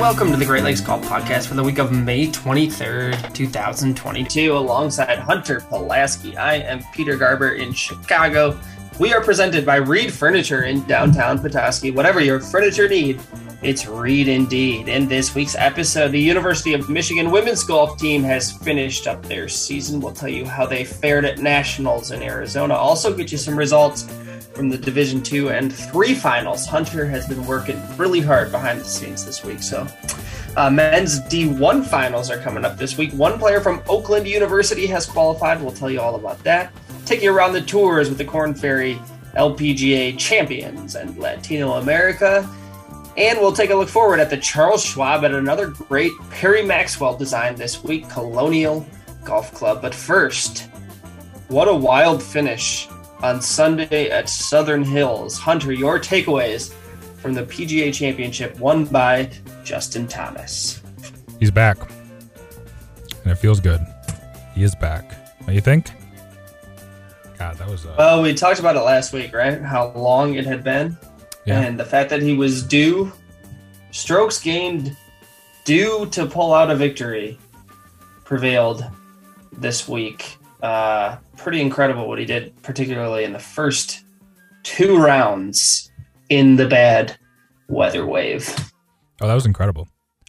[0.00, 5.18] Welcome to the Great Lakes Golf Podcast for the week of May 23rd, 2022, alongside
[5.18, 6.38] Hunter Pulaski.
[6.38, 8.58] I am Peter Garber in Chicago.
[8.98, 11.90] We are presented by Reed Furniture in downtown Petoskey.
[11.90, 13.20] Whatever your furniture need,
[13.62, 14.88] it's Reed indeed.
[14.88, 19.50] In this week's episode, the University of Michigan women's golf team has finished up their
[19.50, 20.00] season.
[20.00, 22.72] We'll tell you how they fared at nationals in Arizona.
[22.72, 24.04] Also, get you some results
[24.52, 26.66] from the Division Two and Three finals.
[26.66, 29.62] Hunter has been working really hard behind the scenes this week.
[29.62, 29.86] So,
[30.56, 33.12] uh, men's D1 finals are coming up this week.
[33.12, 35.60] One player from Oakland University has qualified.
[35.62, 36.72] We'll tell you all about that.
[37.06, 39.00] Take you around the tours with the Corn Ferry
[39.36, 42.48] LPGA champions and Latino America.
[43.16, 47.16] And we'll take a look forward at the Charles Schwab at another great Perry Maxwell
[47.16, 48.86] design this week, Colonial
[49.24, 49.82] Golf Club.
[49.82, 50.68] But first,
[51.48, 52.88] what a wild finish
[53.22, 55.38] on Sunday at Southern Hills.
[55.38, 56.72] Hunter, your takeaways
[57.18, 59.30] from the PGA Championship won by
[59.64, 60.82] Justin Thomas.
[61.38, 61.78] He's back.
[63.22, 63.80] And it feels good.
[64.54, 65.12] He is back.
[65.38, 65.90] What do you think?
[67.38, 67.86] God, that was.
[67.86, 67.94] Uh...
[67.96, 69.60] Well, we talked about it last week, right?
[69.60, 70.96] How long it had been.
[71.46, 71.60] Yeah.
[71.60, 73.12] And the fact that he was due,
[73.90, 74.96] strokes gained
[75.64, 77.38] due to pull out a victory,
[78.24, 78.84] prevailed
[79.52, 80.36] this week.
[80.62, 84.04] Uh, pretty incredible what he did, particularly in the first
[84.62, 85.90] two rounds
[86.28, 87.16] in the bad
[87.68, 88.54] weather wave.
[89.20, 89.88] Oh, that was incredible.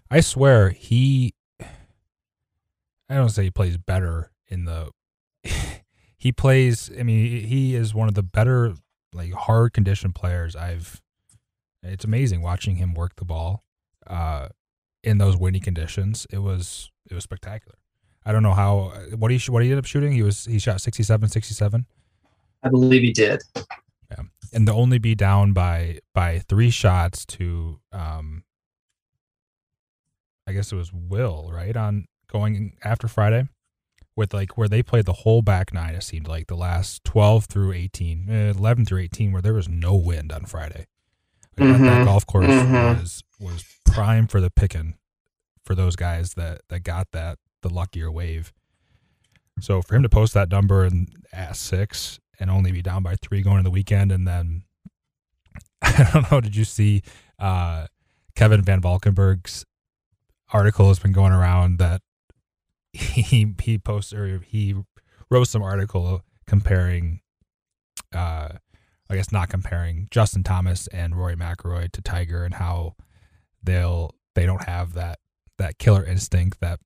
[0.09, 4.92] I swear he I don't say he plays better in the
[6.18, 8.73] he plays I mean he is one of the better
[9.14, 11.02] like hard condition players I've
[11.84, 13.64] it's amazing watching him work the ball
[14.08, 14.50] uh
[15.03, 16.28] in those windy conditions.
[16.30, 17.78] It was it was spectacular.
[18.26, 20.12] I don't know how what he what he ended up shooting.
[20.12, 21.86] He was he shot 67 67.
[22.64, 23.42] I believe he did.
[23.56, 24.24] Yeah.
[24.54, 28.44] And to only be down by by 3 shots to um
[30.48, 31.76] I guess it was Will, right?
[31.76, 33.48] On going after Friday
[34.16, 37.46] with like where they played the whole back nine it seemed like the last 12
[37.46, 40.86] through 18 eh, 11 through 18 where there was no wind on friday
[41.58, 41.86] like mm-hmm.
[41.86, 43.00] that, that, golf course mm-hmm.
[43.00, 44.96] was was prime for the picking
[45.66, 48.54] for those guys that that got that the luckier wave.
[49.60, 53.16] So for him to post that number and at six and only be down by
[53.16, 54.64] three going into the weekend, and then
[55.82, 57.02] I don't know, did you see
[57.40, 57.88] uh,
[58.36, 59.66] Kevin Van Valkenburg's
[60.54, 62.02] article has been going around that
[62.94, 64.76] he he posted or he
[65.30, 67.22] wrote some article comparing
[68.14, 68.50] uh
[69.10, 72.96] I guess not comparing Justin Thomas and Rory McIlroy to Tiger and how
[73.64, 75.20] they'll they don't have that
[75.58, 76.80] that killer instinct that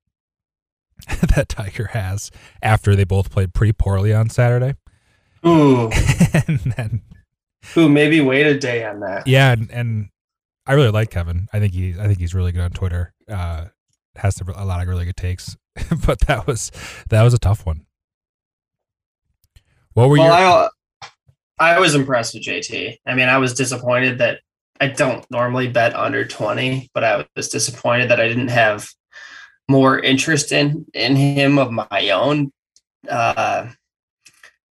[1.36, 4.76] that Tiger has after they both played pretty poorly on Saturday.
[5.46, 5.90] Ooh.
[6.48, 7.02] and then
[7.78, 9.28] Ooh, maybe wait a day on that.
[9.28, 10.10] Yeah, and, and
[10.66, 11.48] I really like Kevin.
[11.52, 13.14] I think he I think he's really good on Twitter.
[13.30, 13.66] Uh
[14.16, 15.58] has a lot of really good takes.
[16.06, 16.72] but that was
[17.10, 17.86] that was a tough one.
[19.94, 20.70] What were well, your
[21.60, 22.98] I, I was impressed with JT.
[23.06, 24.40] I mean, I was disappointed that
[24.80, 28.90] I don't normally bet under 20, but I was disappointed that I didn't have
[29.68, 32.52] more interest in in him of my own
[33.10, 33.70] Uh,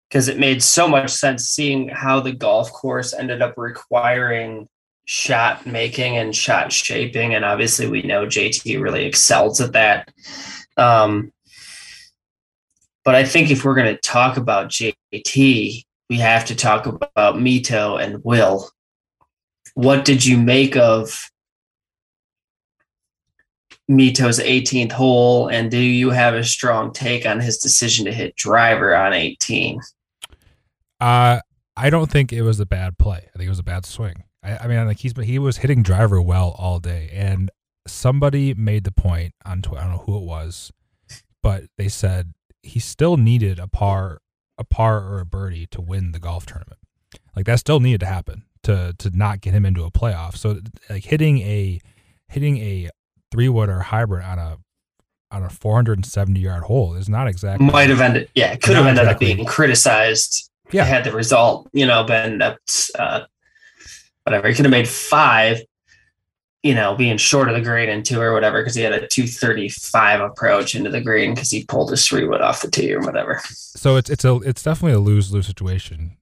[0.09, 4.69] because uh, it made so much sense seeing how the golf course ended up requiring
[5.07, 10.11] shot making and shot shaping and obviously we know JT really excels at that.
[10.77, 11.33] Um,
[13.05, 17.37] but I think if we're going to talk about JT we have to talk about
[17.37, 18.71] Mito and Will.
[19.75, 21.31] What did you make of
[23.89, 28.35] Mito's 18th hole, and do you have a strong take on his decision to hit
[28.37, 29.81] driver on 18?
[31.01, 31.41] Uh,
[31.77, 33.29] I don't think it was a bad play.
[33.35, 34.25] I think it was a bad swing.
[34.43, 37.51] I, I mean, like he's he was hitting driver well all day, and
[37.87, 39.83] somebody made the point on Twitter.
[39.83, 40.73] I don't know who it was,
[41.43, 44.21] but they said he still needed a par,
[44.57, 46.81] a par or a birdie to win the golf tournament.
[47.37, 50.37] Like that still needed to happen to to not get him into a playoff.
[50.37, 51.81] So like hitting a
[52.29, 52.91] hitting a
[53.35, 54.59] three wood or hybrid on a
[55.31, 59.05] on a 470 yard hole is not exactly might have ended yeah could have ended
[59.05, 60.85] exactly, up being criticized yeah.
[60.85, 63.21] had the result you know been uh,
[64.25, 64.49] whatever.
[64.49, 65.63] He could have made five
[66.63, 69.07] you know being short of the green in two or whatever because he had a
[69.07, 73.01] 235 approach into the green because he pulled his three wood off the tee or
[73.01, 73.41] whatever.
[73.47, 76.17] So it's it's a it's definitely a lose lose situation.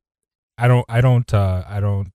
[0.58, 2.12] I don't i don't uh i don't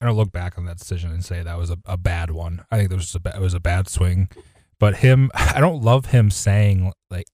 [0.00, 2.64] I don't look back on that decision and say that was a, a bad one.
[2.70, 4.28] I think it was a it was a bad swing.
[4.78, 7.26] But him, I don't love him saying like,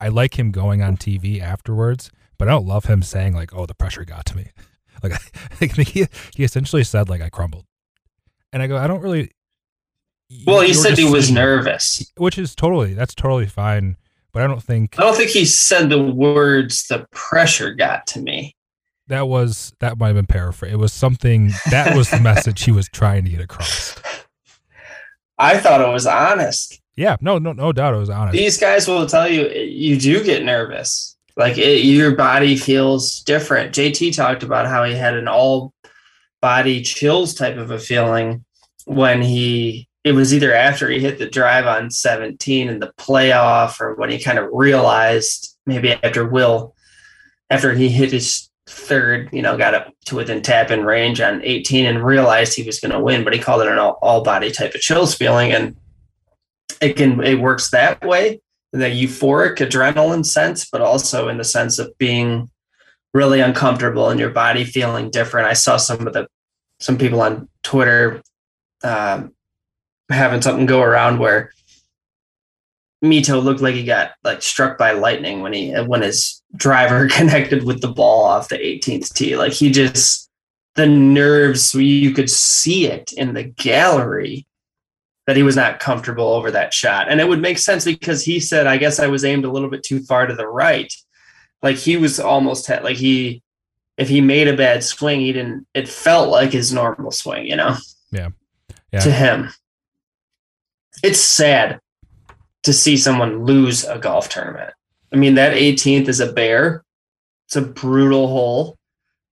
[0.00, 3.66] I like him going on TV afterwards, but I don't love him saying like, oh,
[3.66, 4.50] the pressure got to me.
[5.00, 7.66] Like I think he he essentially said like I crumbled,
[8.52, 9.30] and I go, I don't really,
[10.44, 12.10] Well, he said he was nervous.
[12.16, 13.96] which is totally that's totally fine.
[14.32, 18.20] But I don't think I don't think he said the words the pressure got to
[18.20, 18.56] me.
[19.08, 20.72] That was that might have been paraphrased.
[20.72, 23.96] It was something that was the message he was trying to get across.
[25.38, 26.80] I thought it was honest.
[26.96, 28.32] Yeah, no, no, no doubt it was honest.
[28.32, 31.16] These guys will tell you you do get nervous.
[31.36, 33.72] Like it, your body feels different.
[33.72, 35.72] JT talked about how he had an all
[36.40, 38.44] body chills type of a feeling
[38.84, 43.80] when he it was either after he hit the drive on 17 in the playoff
[43.80, 46.74] or when he kind of realized maybe after Will
[47.50, 51.42] after he hit his third, you know, got up to within tap in range on
[51.42, 54.22] 18 and realized he was going to win, but he called it an all, all
[54.22, 55.76] body type of chills feeling and
[56.80, 58.40] it can it works that way
[58.72, 62.50] the euphoric adrenaline sense, but also in the sense of being
[63.14, 65.48] really uncomfortable and your body feeling different.
[65.48, 66.28] I saw some of the
[66.80, 68.22] some people on Twitter
[68.84, 69.32] um,
[70.10, 71.52] having something go around where
[73.04, 77.64] Mito looked like he got like struck by lightning when he when his driver connected
[77.64, 79.36] with the ball off the 18th tee.
[79.36, 80.28] Like he just
[80.74, 84.46] the nerves you could see it in the gallery
[85.26, 87.08] that he was not comfortable over that shot.
[87.10, 89.68] And it would make sense because he said, I guess I was aimed a little
[89.68, 90.90] bit too far to the right.
[91.62, 93.42] Like he was almost had, like he,
[93.98, 97.56] if he made a bad swing, he didn't, it felt like his normal swing, you
[97.56, 97.76] know?
[98.10, 98.30] Yeah.
[98.92, 99.00] Yeah.
[99.00, 99.50] To him.
[101.02, 101.80] It's sad
[102.62, 104.72] to see someone lose a golf tournament.
[105.12, 106.84] I mean, that 18th is a bear.
[107.46, 108.78] It's a brutal hole.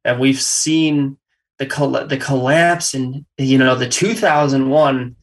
[0.05, 1.19] And we've seen
[1.59, 5.17] the coll- the collapse in, you know, the 2001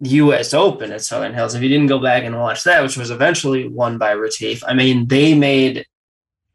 [0.00, 0.54] U.S.
[0.54, 1.54] Open at Southern Hills.
[1.54, 4.74] If you didn't go back and watch that, which was eventually won by Retief, I
[4.74, 5.86] mean, they made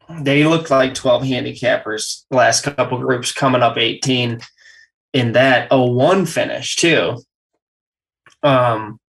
[0.10, 4.42] they looked like 12 handicappers last couple groups coming up 18
[5.14, 7.18] in that 01 finish too.
[8.42, 9.00] Um,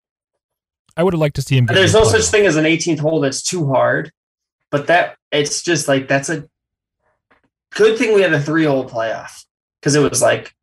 [0.96, 1.66] I would have liked to see him.
[1.66, 4.12] get there's no such thing as an 18th hole that's too hard,
[4.70, 6.48] but that it's just like that's a
[7.70, 9.44] good thing we had a three hole playoff
[9.80, 10.54] because it was like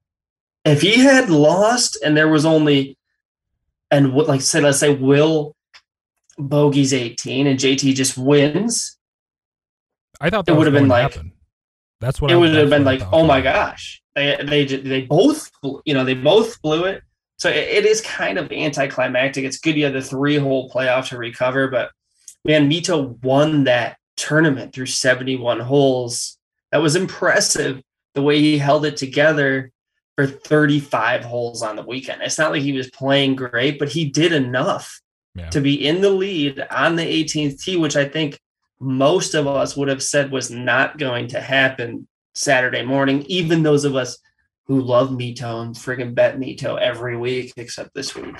[0.63, 2.97] if he had lost and there was only
[3.89, 5.55] and what like say let's say Will
[6.37, 8.97] bogeys 18 and JT just wins,
[10.19, 11.33] I thought it that would have been like- happen.
[11.99, 15.51] That's what it would have been like, oh my gosh, they they they both
[15.85, 17.03] you know they both blew it.
[17.41, 19.43] So it, it is kind of anticlimactic.
[19.43, 21.89] It's good you had the three hole playoff to recover, but
[22.45, 26.37] man, Mito won that tournament through 71 holes.
[26.71, 27.81] That was impressive
[28.13, 29.71] the way he held it together
[30.15, 32.21] for 35 holes on the weekend.
[32.21, 35.01] It's not like he was playing great, but he did enough
[35.33, 35.49] Yeah.
[35.49, 38.39] to be in the lead on the 18th tee, which I think
[38.79, 43.83] most of us would have said was not going to happen Saturday morning, even those
[43.83, 44.19] of us
[44.71, 48.37] who love Mito and friggin' bet Mito every week except this week.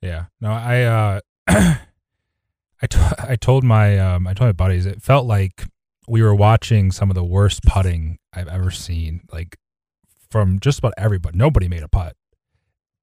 [0.00, 0.26] Yeah.
[0.40, 1.76] No, I uh I
[3.18, 5.64] I told my um I told my buddies it felt like
[6.06, 9.22] we were watching some of the worst putting I've ever seen.
[9.32, 9.58] Like
[10.30, 11.36] from just about everybody.
[11.36, 12.14] Nobody made a putt.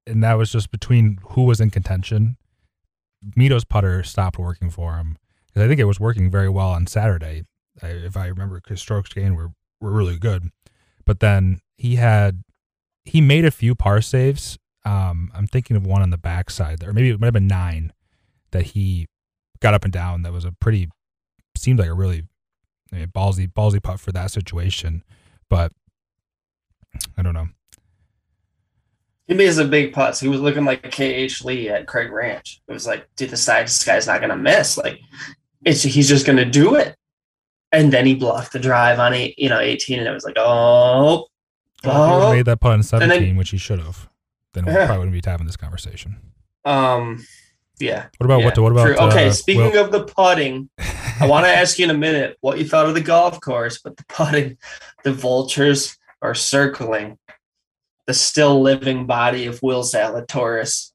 [0.06, 2.38] And that was just between who was in contention.
[3.36, 5.18] Mito's putter stopped working for him.
[5.48, 7.44] Because I think it was working very well on Saturday.
[7.82, 9.50] I, if I remember, because strokes gained were,
[9.82, 10.48] were really good.
[11.04, 12.44] But then he had,
[13.06, 14.58] he made a few par saves.
[14.84, 16.92] Um, I'm thinking of one on the backside there.
[16.92, 17.94] Maybe it might have been nine
[18.50, 19.06] that he
[19.60, 20.20] got up and down.
[20.22, 20.90] That was a pretty,
[21.56, 22.24] seemed like a really
[22.92, 25.04] I mean, ballsy, ballsy putt for that situation.
[25.48, 25.72] But
[27.16, 27.48] I don't know.
[29.26, 30.20] He made some big putts.
[30.20, 32.60] He was looking like KH Lee at Craig Ranch.
[32.68, 34.76] It was like, dude, this, guy, this guy's not to miss.
[34.76, 35.00] Like,
[35.64, 36.94] it's he's just to do it.
[37.72, 40.36] And then he blocked the drive on eight, you know, 18, and it was like,
[40.36, 41.26] oh,
[41.84, 42.32] Well, oh.
[42.32, 44.08] made that putt in 17, then- which he should have,
[44.52, 46.16] then we probably wouldn't be having this conversation.
[46.64, 47.24] Um,
[47.78, 48.06] yeah.
[48.18, 48.58] What about yeah, what?
[48.58, 48.86] What about?
[48.86, 48.96] true.
[48.96, 52.36] okay, uh, speaking Will- of the putting, I want to ask you in a minute
[52.40, 54.58] what you thought of the golf course, but the putting,
[55.04, 57.18] the vultures are circling
[58.06, 60.90] the still living body of Will Zalatoris.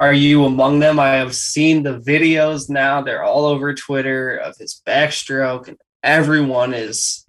[0.00, 0.98] Are you among them?
[0.98, 3.00] I have seen the videos now.
[3.00, 7.21] They're all over Twitter of his backstroke, and everyone is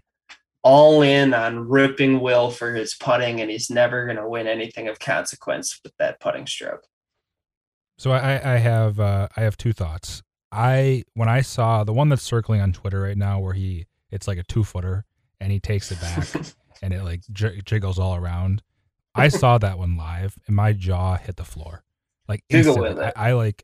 [0.63, 4.87] all in on ripping Will for his putting, and he's never going to win anything
[4.87, 6.87] of consequence with that putting stroke.
[7.97, 10.23] So I, I have uh, I have two thoughts.
[10.51, 14.27] I when I saw the one that's circling on Twitter right now, where he it's
[14.27, 15.05] like a two footer
[15.39, 16.27] and he takes it back
[16.81, 18.61] and it like j- jiggles all around.
[19.15, 21.83] I saw that one live and my jaw hit the floor.
[22.27, 22.89] Like instantly.
[22.89, 23.13] with it.
[23.15, 23.63] I, I like.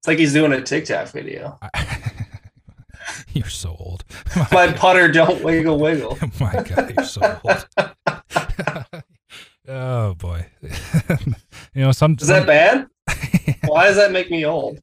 [0.00, 1.58] It's like he's doing a TikTok video.
[1.60, 2.24] I,
[3.32, 4.04] you're so old.
[4.52, 6.18] My putter don't wiggle wiggle.
[6.20, 7.66] Oh my God, you're so old.
[9.68, 10.46] oh boy.
[11.74, 12.86] You know, some Is that bad?
[13.66, 14.80] Why does that make me old?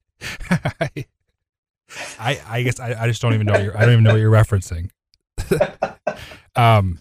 [2.20, 4.13] I, I guess I, I just don't even know what you're I don't even know
[4.13, 4.89] what you're referencing.
[6.55, 7.00] um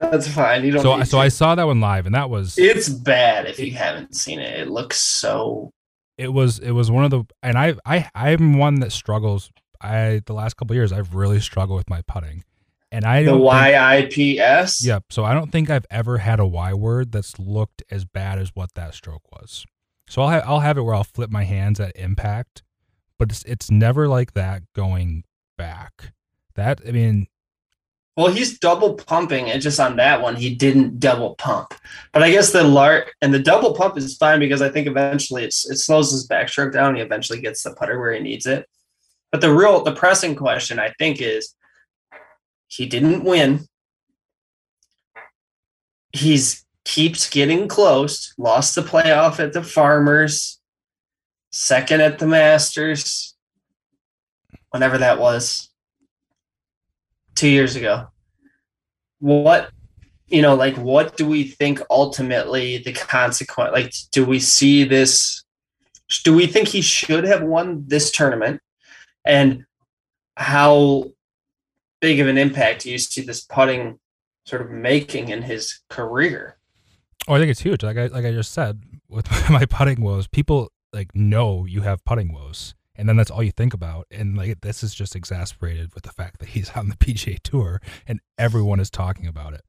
[0.00, 0.64] That's fine.
[0.64, 0.82] You don't.
[0.82, 1.22] so so to.
[1.22, 4.58] I saw that one live and that was It's bad if you haven't seen it.
[4.60, 5.70] It looks so.
[6.18, 10.22] it was it was one of the and I I I'm one that struggles I
[10.26, 12.44] the last couple years I've really struggled with my putting.
[12.92, 14.84] And I The don't think- YIPS.
[14.84, 15.04] Yep.
[15.10, 18.50] So I don't think I've ever had a Y word that's looked as bad as
[18.54, 19.64] what that stroke was.
[20.08, 22.62] So I'll have I'll have it where I'll flip my hands at impact,
[23.18, 25.24] but it's it's never like that going
[25.58, 26.12] back.
[26.54, 27.26] That I mean,
[28.16, 29.48] Well, he's double pumping.
[29.48, 31.74] It just on that one, he didn't double pump.
[32.12, 35.42] But I guess the lar and the double pump is fine because I think eventually
[35.44, 36.94] it's it slows his backstroke down.
[36.94, 38.66] He eventually gets the putter where he needs it.
[39.32, 41.54] But the real the pressing question I think is
[42.68, 43.66] he didn't win.
[46.12, 48.32] He's keeps getting close.
[48.38, 50.60] Lost the playoff at the Farmers,
[51.50, 53.34] second at the Masters,
[54.70, 55.68] whenever that was,
[57.34, 58.06] two years ago.
[59.18, 59.70] What,
[60.28, 63.72] you know, like what do we think ultimately the consequence?
[63.72, 65.42] Like, do we see this?
[66.24, 68.60] Do we think he should have won this tournament?
[69.26, 69.64] And
[70.36, 71.10] how
[72.00, 73.98] big of an impact do you see this putting
[74.44, 76.56] sort of making in his career?
[77.28, 77.82] oh, I think it's huge.
[77.82, 82.04] Like I like I just said with my putting woes, people like know you have
[82.04, 84.06] putting woes, and then that's all you think about.
[84.10, 87.80] And like this is just exasperated with the fact that he's on the PGA Tour
[88.06, 89.62] and everyone is talking about it.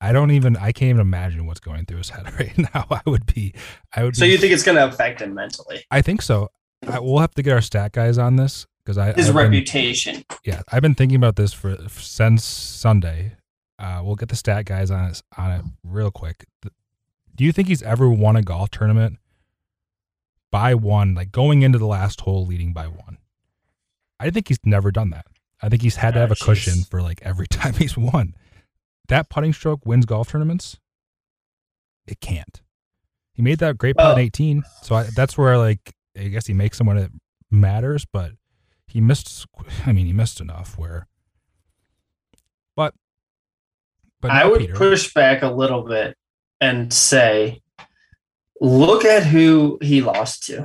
[0.00, 2.86] I don't even I can't even imagine what's going through his head right now.
[2.90, 3.54] I would be
[3.94, 5.84] I would So be you think it's going to affect him mentally?
[5.90, 6.50] I think so.
[6.86, 9.44] I, we'll have to get our stat guys on this because I His I've been-
[9.44, 10.24] reputation.
[10.46, 13.36] yeah, I've been thinking about this for since Sunday.
[13.78, 16.46] Uh, we'll get the stat guys on it on it real quick.
[17.34, 19.18] Do you think he's ever won a golf tournament
[20.50, 23.18] by one, like going into the last hole leading by one?
[24.18, 25.26] I think he's never done that.
[25.62, 28.34] I think he's had to Oh, have a cushion for like every time he's won.
[29.08, 30.78] That putting stroke wins golf tournaments.
[32.06, 32.62] It can't.
[33.34, 36.46] He made that great putt Well- in 18, so I, that's where like I guess
[36.46, 37.12] he makes someone when it
[37.50, 38.32] matters, but
[38.88, 39.46] he missed.
[39.86, 41.06] I mean, he missed enough where.
[42.74, 42.94] But.
[44.20, 46.16] But I would Peter, push back a little bit
[46.60, 47.62] and say,
[48.60, 50.64] look at who he lost to.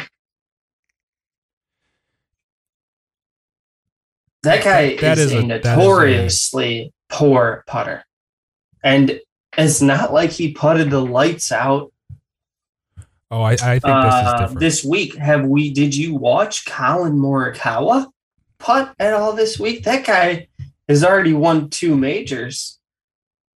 [4.41, 8.03] That guy That is, is a that is a- notoriously poor putter.
[8.83, 9.19] And
[9.57, 11.92] it's not like he putted the lights out
[13.33, 14.59] Oh, I, I think this is uh, different.
[14.59, 15.15] this week.
[15.15, 18.05] Have we did you watch Collin Morikawa
[18.59, 19.85] putt at all this week?
[19.85, 20.49] That guy
[20.87, 22.79] has already won two majors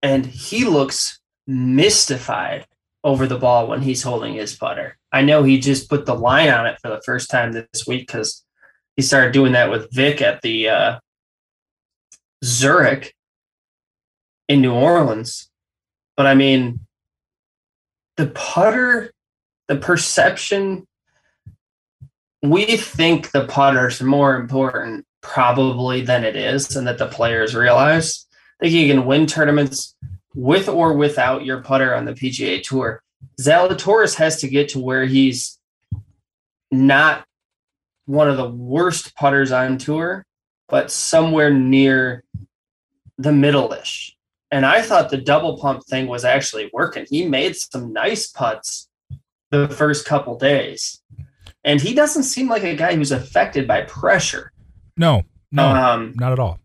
[0.02, 2.66] and he looks mystified
[3.04, 4.98] over the ball when he's holding his putter.
[5.12, 8.08] I know he just put the line on it for the first time this week
[8.08, 8.44] because
[8.96, 11.00] he started doing that with Vic at the uh,
[12.44, 13.14] Zurich
[14.48, 15.52] in New Orleans.
[16.16, 16.80] But I mean,
[18.16, 19.12] the putter,
[19.68, 20.88] the perception,
[22.42, 28.26] we think the putter's more important probably than it is, and that the players realize.
[28.60, 29.96] I think you can win tournaments
[30.34, 33.02] with or without your putter on the PGA Tour.
[33.42, 35.60] Zalatoris has to get to where he's
[36.72, 37.26] not
[38.06, 40.26] one of the worst putters on tour,
[40.70, 42.24] but somewhere near
[43.18, 44.16] the middle-ish.
[44.52, 47.06] And I thought the double pump thing was actually working.
[47.10, 48.87] He made some nice putts
[49.52, 51.02] the first couple days.
[51.64, 54.52] And he doesn't seem like a guy who's affected by pressure.
[54.96, 56.60] no, no, Um, not at all.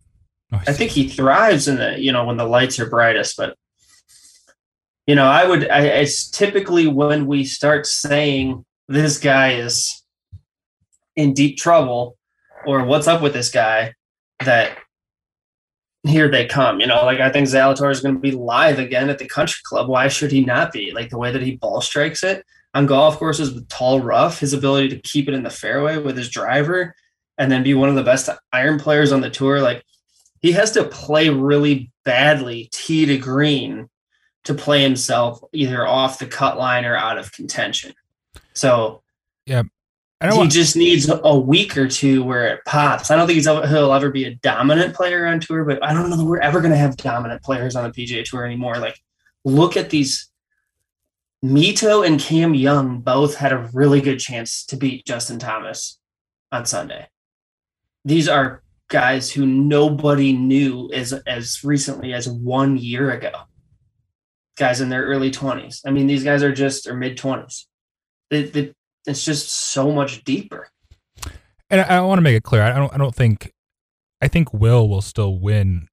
[0.51, 3.57] No, I think he thrives in the you know when the lights are brightest, but
[5.07, 10.03] you know I would I, it's typically when we start saying this guy is
[11.15, 12.17] in deep trouble
[12.67, 13.95] or what's up with this guy
[14.45, 14.77] that
[16.03, 16.79] here they come.
[16.79, 19.61] You know, like I think Zalator is going to be live again at the country
[19.63, 19.89] club.
[19.89, 20.91] Why should he not be?
[20.91, 24.53] Like the way that he ball strikes it on golf courses with tall rough, his
[24.53, 26.95] ability to keep it in the fairway with his driver,
[27.37, 29.61] and then be one of the best iron players on the tour.
[29.61, 29.83] Like
[30.41, 33.89] he has to play really badly tee to green
[34.43, 37.93] to play himself either off the cut line or out of contention.
[38.53, 39.01] So
[40.23, 43.11] I don't he want, just needs a week or two where it pops.
[43.11, 45.93] I don't think he's ever, he'll ever be a dominant player on tour, but I
[45.93, 48.77] don't know that we're ever going to have dominant players on the PGA Tour anymore.
[48.77, 49.01] Like,
[49.43, 50.29] look at these.
[51.43, 55.99] Mito and Cam Young both had a really good chance to beat Justin Thomas
[56.51, 57.07] on Sunday.
[58.05, 63.31] These are guys who nobody knew as as recently as one year ago.
[64.57, 65.81] Guys in their early twenties.
[65.85, 67.67] I mean, these guys are just or mid twenties.
[68.29, 70.69] it, it, it's just so much deeper.
[71.69, 72.61] And I, I want to make it clear.
[72.61, 72.93] I don't.
[72.93, 73.51] I don't think.
[74.21, 75.87] I think Will will still win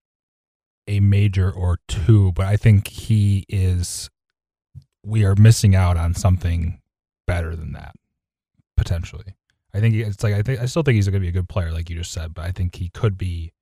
[0.87, 4.11] a major or two, but I think he is.
[5.05, 6.81] We are missing out on something
[7.27, 7.95] better than that,
[8.77, 9.37] potentially.
[9.73, 11.49] I think it's like I think I still think he's going to be a good
[11.49, 13.53] player, like you just said, but I think he could be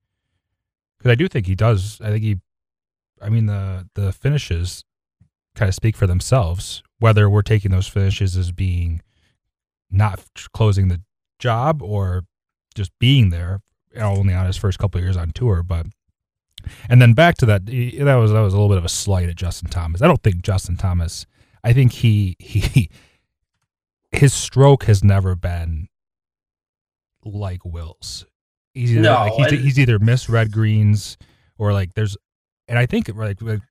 [0.97, 1.99] because I do think he does.
[2.01, 2.37] I think he.
[3.21, 4.83] I mean the the finishes
[5.55, 6.83] kind of speak for themselves.
[6.99, 9.01] Whether we're taking those finishes as being
[9.89, 11.01] not closing the
[11.37, 12.25] job or
[12.75, 13.61] just being there,
[13.95, 15.85] only on his first couple years on tour, but.
[16.89, 19.29] And then back to that, that was that was a little bit of a slight
[19.29, 20.01] at Justin Thomas.
[20.01, 21.25] I don't think Justin Thomas.
[21.63, 22.89] I think he he
[24.11, 25.87] his stroke has never been
[27.23, 28.25] like Will's.
[28.73, 31.17] He's either, No, like, he's, and- he's either misread greens
[31.57, 32.15] or like there's,
[32.67, 33.61] and I think like, like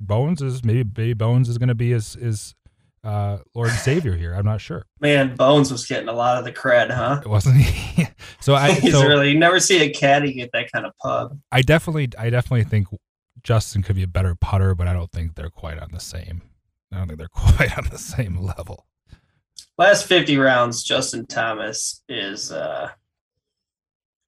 [0.00, 2.54] Bones is maybe maybe Bones is going to be his his
[3.04, 4.34] uh, Lord and Savior here.
[4.34, 4.84] I'm not sure.
[5.00, 7.20] Man, Bones was getting a lot of the cred, huh?
[7.24, 8.06] It wasn't he?
[8.40, 11.38] so I He's so really you never see a caddy get that kind of pub.
[11.52, 12.88] I definitely I definitely think
[13.42, 16.42] Justin could be a better putter, but I don't think they're quite on the same.
[16.92, 18.86] I don't think they're quite on the same level.
[19.76, 22.90] Last 50 rounds, Justin Thomas is uh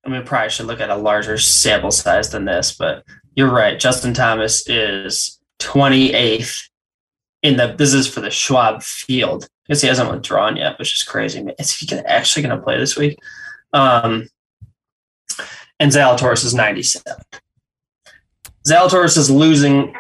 [0.05, 3.79] I mean probably should look at a larger sample size than this, but you're right.
[3.79, 6.69] Justin Thomas is 28th
[7.43, 9.49] in the this is for the Schwab field.
[9.67, 11.47] Because he hasn't withdrawn yet, which is crazy.
[11.57, 13.17] Is he actually going to play this week?
[13.73, 14.29] Um,
[15.79, 17.23] and Zalatoris is 97th.
[18.69, 19.95] Zalatoris is losing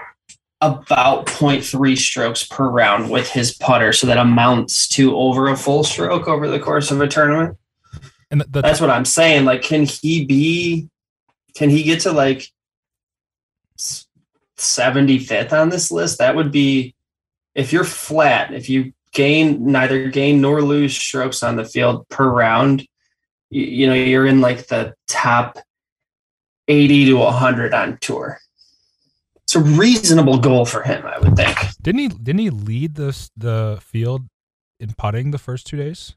[0.60, 5.84] about 0.3 strokes per round with his putter, so that amounts to over a full
[5.84, 7.56] stroke over the course of a tournament.
[8.30, 9.44] And the, That's what I'm saying.
[9.44, 10.88] Like, can he be?
[11.54, 12.46] Can he get to like
[14.56, 16.18] 75th on this list?
[16.18, 16.94] That would be
[17.54, 18.52] if you're flat.
[18.52, 22.86] If you gain neither gain nor lose strokes on the field per round,
[23.48, 25.58] you, you know you're in like the top
[26.68, 28.38] 80 to 100 on tour.
[29.50, 31.58] It's a reasonable goal for him, I would think.
[31.82, 34.28] didn't he didn't he lead this the field
[34.78, 36.14] in putting the first two days?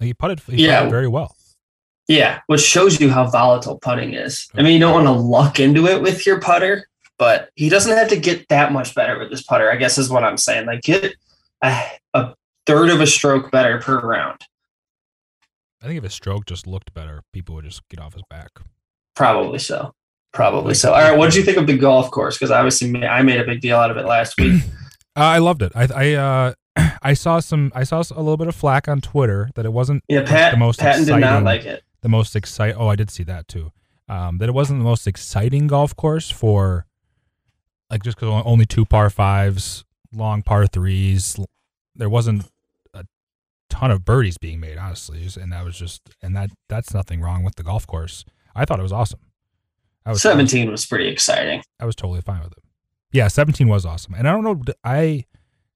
[0.00, 0.78] He putted, he Yeah.
[0.78, 1.36] putted very well.
[2.06, 4.48] Yeah, which shows you how volatile putting is.
[4.54, 7.94] I mean, you don't want to luck into it with your putter, but he doesn't
[7.94, 9.70] have to get that much better with his putter.
[9.70, 10.64] I guess is what I'm saying.
[10.64, 11.12] Like get
[11.62, 11.84] a,
[12.14, 12.34] a
[12.64, 14.40] third of a stroke better per round.
[15.82, 18.52] I think if his stroke just looked better, people would just get off his back.
[19.14, 19.92] Probably so.
[20.38, 20.92] Probably so.
[20.92, 22.36] All right, what did you think of the golf course?
[22.38, 24.62] Because obviously, I made a big deal out of it last week.
[25.16, 25.72] Uh, I loved it.
[25.74, 26.52] I I uh,
[27.02, 27.72] I saw some.
[27.74, 30.58] I saw a little bit of flack on Twitter that it wasn't Yeah, Pat the
[30.58, 31.82] most Patton did not exciting- like it.
[32.02, 32.76] the most exciting.
[32.78, 33.72] Oh, I did see that too.
[34.08, 36.86] Um, that it wasn't the most exciting golf course for,
[37.90, 41.36] like, just because only two par fives, long par threes.
[41.96, 42.44] There wasn't
[42.94, 43.04] a
[43.68, 47.42] ton of birdies being made, honestly, and that was just, and that that's nothing wrong
[47.42, 48.24] with the golf course.
[48.54, 49.18] I thought it was awesome.
[50.06, 51.62] I was Seventeen was pretty exciting.
[51.80, 52.64] I was totally fine with it.
[53.12, 54.14] Yeah, 17 was awesome.
[54.14, 55.24] And I don't know, I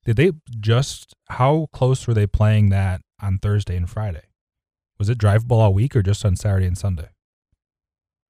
[0.05, 4.23] did they just how close were they playing that on Thursday and Friday?
[4.99, 7.09] Was it drive ball all week or just on Saturday and Sunday?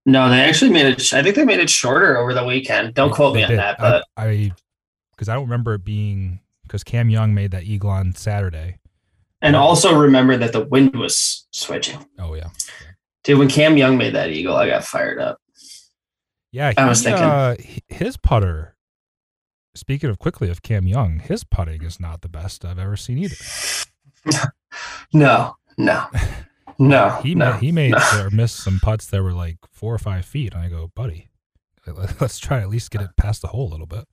[0.07, 1.13] No, they actually made it.
[1.13, 2.95] I think they made it shorter over the weekend.
[2.95, 4.53] Don't They- quote they me on that, but I
[5.13, 8.79] because I, don't remember it being because Cam Young made that eagle on Saturday.
[9.41, 12.05] and also remember that the wind was switching.
[12.19, 12.49] Oh yeah,
[13.25, 15.39] Dude, when Cam Young made that eagle, I got fired up.
[16.53, 16.73] Yeah.
[16.77, 17.57] I was thinking- uh,
[17.89, 18.77] his putter.
[19.75, 23.19] Speaking of quickly of Cam Young, his putting is not the best I've ever seen
[23.19, 23.37] either.
[25.13, 26.07] No, no,
[26.79, 27.21] no.
[27.23, 27.51] He no.
[27.53, 28.23] ma- he made no.
[28.25, 31.29] or missed some putts that were like four or five feet, and I go, buddy,
[31.87, 34.07] let- let's try at least get it past the hole a little bit.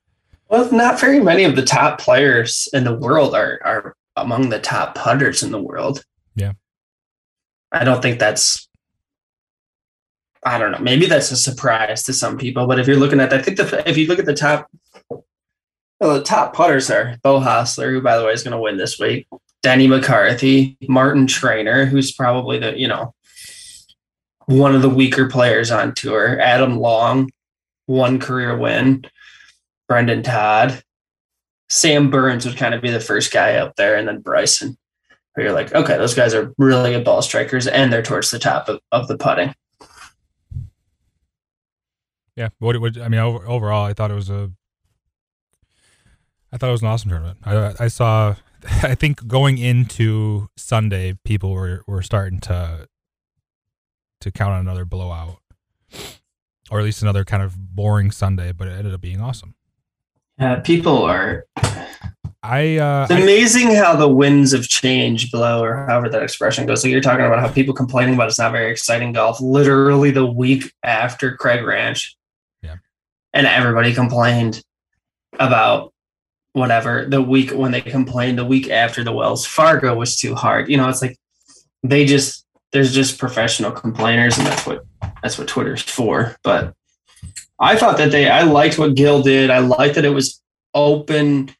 [0.48, 4.58] Well, not very many of the top players in the world are are among the
[4.58, 6.04] top putters in the world.
[6.34, 6.52] Yeah.
[7.72, 8.68] I don't think that's.
[10.44, 10.78] I don't know.
[10.78, 13.88] Maybe that's a surprise to some people, but if you're looking at, I think the
[13.88, 14.70] if you look at the top,
[15.10, 18.78] well, the top putters are Beau Hossler, who by the way is going to win
[18.78, 19.26] this week,
[19.62, 23.14] Denny McCarthy, Martin Trainer, who's probably the you know
[24.46, 27.30] one of the weaker players on tour, Adam Long,
[27.86, 29.04] one career win,
[29.88, 30.82] Brendon Todd,
[31.68, 34.76] Sam Burns would kind of be the first guy up there, and then Bryson.
[35.34, 38.40] Where you're like, okay, those guys are really good ball strikers, and they're towards the
[38.40, 39.54] top of, of the putting.
[42.36, 44.50] Yeah, what what I mean over, overall, I thought it was a,
[46.52, 47.38] I thought it was an awesome tournament.
[47.44, 48.36] I I saw,
[48.82, 52.88] I think going into Sunday, people were were starting to
[54.20, 55.38] to count on another blowout,
[56.70, 59.54] or at least another kind of boring Sunday, but it ended up being awesome.
[60.38, 61.44] Uh, people are
[62.42, 66.80] I uh, It's amazing how the winds have changed blow, or however that expression goes.
[66.80, 69.40] So you're talking about how people complaining about it's not very exciting golf.
[69.40, 72.16] Literally the week after Craig Ranch.
[73.32, 74.62] And everybody complained
[75.38, 75.92] about
[76.52, 80.68] whatever the week when they complained the week after the Wells Fargo was too hard.
[80.68, 81.16] You know, it's like
[81.82, 84.84] they just there's just professional complainers, and that's what
[85.22, 86.36] that's what Twitter's for.
[86.42, 86.74] But
[87.58, 89.50] I thought that they I liked what Gil did.
[89.50, 90.40] I liked that it was
[90.74, 91.54] open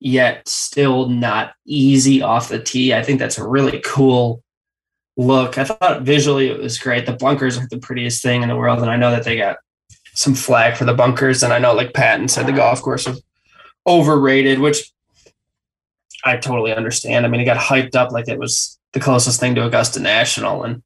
[0.00, 2.94] yet still not easy off the tee.
[2.94, 4.42] I think that's a really cool
[5.16, 5.58] look.
[5.58, 7.04] I thought visually it was great.
[7.04, 9.58] The bunkers are the prettiest thing in the world, and I know that they got
[10.14, 11.42] some flag for the bunkers.
[11.42, 13.22] And I know, like Patton said, the golf course was
[13.86, 14.90] overrated, which
[16.24, 17.24] I totally understand.
[17.24, 20.64] I mean, it got hyped up like it was the closest thing to Augusta National,
[20.64, 20.82] and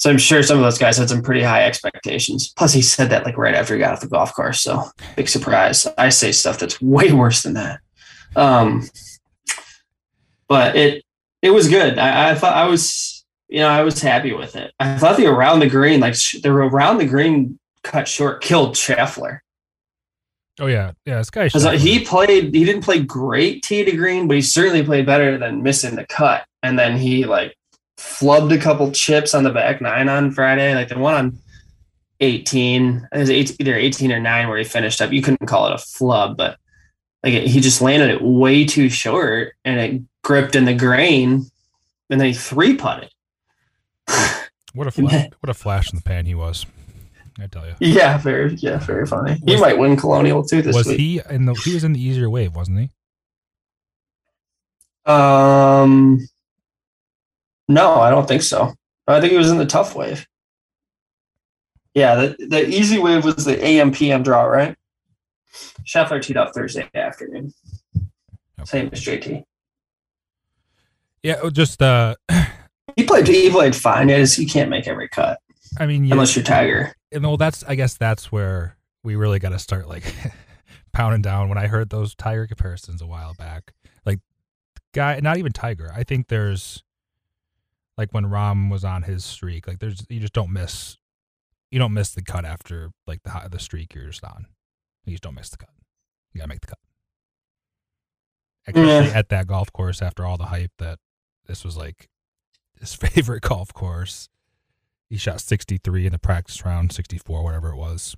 [0.00, 2.54] so I'm sure some of those guys had some pretty high expectations.
[2.56, 5.28] Plus, he said that like right after he got off the golf course, so big
[5.28, 5.86] surprise.
[5.98, 7.80] I say stuff that's way worse than that.
[8.34, 8.88] Um,
[10.48, 11.04] but it
[11.42, 11.98] it was good.
[11.98, 14.72] I, I thought I was you know I was happy with it.
[14.80, 19.40] I thought the around the green like the around the green cut short killed Scheffler.
[20.58, 21.18] oh yeah, yeah.
[21.18, 21.46] This guy.
[21.46, 25.38] Scheffler- he played he didn't play great tee to green, but he certainly played better
[25.38, 26.44] than missing the cut.
[26.62, 27.56] And then he like
[27.98, 31.38] flubbed a couple chips on the back nine on Friday, like the one on
[32.20, 33.08] 18.
[33.12, 35.12] It was eight, either 18 or nine where he finished up.
[35.12, 36.58] You couldn't call it a flub, but
[37.22, 41.46] like he just landed it way too short and it gripped in the grain,
[42.10, 43.10] and then he three putted.
[44.74, 46.66] what a flash, what a flash in the pan he was.
[47.42, 47.74] I tell you.
[47.80, 49.40] Yeah, very yeah, very funny.
[49.46, 50.98] He might win Colonial too this was week.
[50.98, 51.54] he in the?
[51.54, 52.90] He was in the easier wave, wasn't he?
[55.10, 56.26] Um,
[57.68, 58.74] no, I don't think so.
[59.06, 60.26] I think he was in the tough wave.
[61.94, 64.76] Yeah, the, the easy wave was the AM PM draw, right?
[65.84, 67.52] Scheffler teed off Thursday afternoon.
[68.64, 69.42] Same as JT.
[71.22, 72.14] Yeah, it just uh,
[72.96, 73.26] He played.
[73.26, 74.10] He played fine.
[74.10, 75.40] Is, you can't make every cut
[75.78, 76.94] I mean, you, unless you're Tiger.
[77.12, 80.04] You know, that's I guess that's where we really got to start like
[80.92, 81.48] pounding down.
[81.48, 83.72] When I heard those Tiger comparisons a while back,
[84.04, 84.20] like
[84.94, 85.90] guy, not even Tiger.
[85.94, 86.82] I think there's
[87.96, 90.96] like when Rom was on his streak, like there's you just don't miss,
[91.70, 94.46] you don't miss the cut after like the the streak you're just on.
[95.04, 95.70] You just don't miss the cut.
[96.32, 96.78] You gotta make the cut.
[98.66, 99.18] Especially Yeah.
[99.18, 100.98] at that golf course after all the hype that
[101.46, 102.08] this was like
[102.78, 104.28] his favorite golf course.
[105.10, 108.16] He shot 63 in the practice round, 64, whatever it was.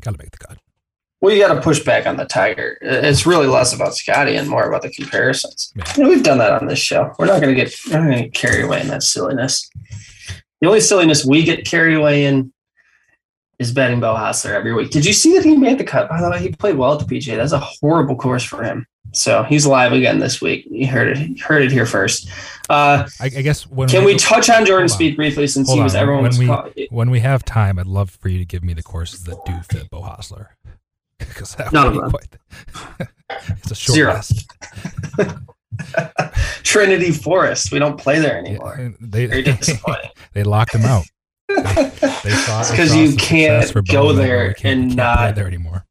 [0.00, 0.58] Got to make the cut.
[1.20, 2.78] Well, you got to push back on the Tiger.
[2.80, 5.72] It's really less about Scotty and more about the comparisons.
[5.74, 5.84] Yeah.
[5.96, 7.12] You know, we've done that on this show.
[7.18, 9.68] We're not going to get we're not going to carry away in that silliness.
[10.60, 12.52] The only silliness we get carried away in
[13.58, 14.90] is betting Beau Hossler every week.
[14.90, 16.08] Did you see that he made the cut?
[16.08, 17.36] By the way, he played well at the PGA.
[17.36, 18.86] That's a horrible course for him.
[19.16, 20.66] So he's live again this week.
[20.70, 21.40] You heard it.
[21.40, 22.28] Heard it here first.
[22.68, 25.06] Uh, I, I guess when can we touch on Jordan Hold on.
[25.08, 26.00] Spieth briefly since Hold he was on.
[26.02, 28.64] everyone When was we- call- when we have time, I'd love for you to give
[28.64, 30.48] me the courses that do fit Beau Hossler.
[31.18, 32.20] Because that None would of them.
[32.98, 33.08] quite.
[33.62, 34.14] it's a short Zero.
[34.14, 34.46] list.
[36.62, 37.72] Trinity Forest.
[37.72, 38.74] We don't play there anymore.
[38.74, 39.26] and they
[40.32, 41.04] they locked him out.
[41.48, 44.96] They saw It's they 'cause you can't success for Beau go there we we and
[44.96, 45.84] not- there anymore.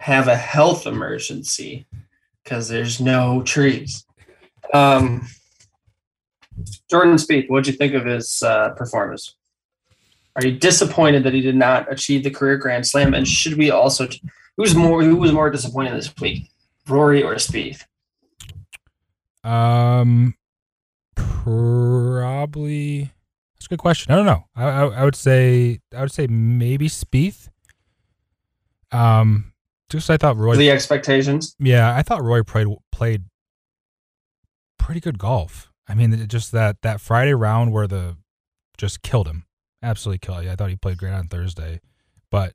[0.00, 1.86] have a health emergency
[2.48, 4.06] because there's no trees.
[4.72, 5.28] Um,
[6.90, 9.34] Jordan Spieth, what'd you think of his uh, performance?
[10.34, 13.12] Are you disappointed that he did not achieve the career Grand Slam?
[13.12, 14.08] And should we also
[14.56, 16.50] who's more who was more disappointed this week,
[16.88, 17.84] Rory or Spieth?
[19.44, 20.34] Um,
[21.14, 23.12] probably.
[23.54, 24.12] That's a good question.
[24.12, 24.44] I don't know.
[24.56, 27.48] I, I I would say I would say maybe Spieth.
[28.90, 29.52] Um,
[29.88, 30.56] just I thought Roy.
[30.56, 31.54] The expectations.
[31.58, 33.24] Yeah, I thought Roy played played
[34.78, 35.72] pretty good golf.
[35.88, 38.16] I mean, just that that Friday round where the
[38.76, 39.44] just killed him,
[39.82, 40.44] absolutely killed.
[40.44, 40.50] him.
[40.52, 41.80] I thought he played great on Thursday,
[42.30, 42.52] but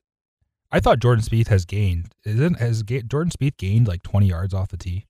[0.70, 2.12] I thought Jordan Spieth has gained.
[2.24, 5.06] Isn't has ga- Jordan Spieth gained like twenty yards off the tee?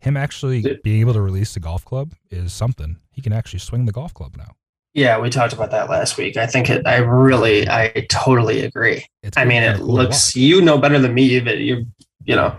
[0.00, 2.98] Him actually being able to release the golf club is something.
[3.10, 4.52] He can actually swing the golf club now.
[4.98, 6.36] Yeah, we talked about that last week.
[6.36, 6.84] I think it.
[6.84, 9.06] I really, I totally agree.
[9.22, 10.34] It's I mean, it cool looks.
[10.34, 11.86] You know better than me, but you,
[12.24, 12.56] you know,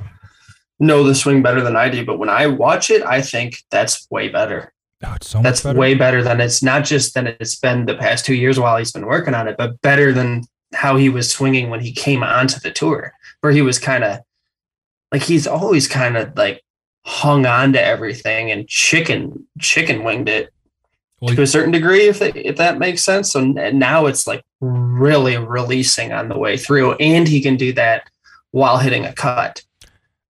[0.80, 2.06] know the swing better than I do.
[2.06, 4.71] But when I watch it, I think that's way better.
[5.04, 5.78] Oh, it's so That's better.
[5.78, 8.93] way better than it's not just than it's been the past two years while he's
[8.93, 12.60] been working on it, but better than how he was swinging when he came onto
[12.62, 14.19] the tour, where he was kind of
[15.12, 16.63] like he's always kind of like
[17.06, 20.54] hung on to everything and chicken chicken winged it
[21.21, 23.32] Well, to a certain degree, if that, if that makes sense.
[23.32, 28.10] So now it's like really releasing on the way through, and he can do that
[28.51, 29.63] while hitting a cut.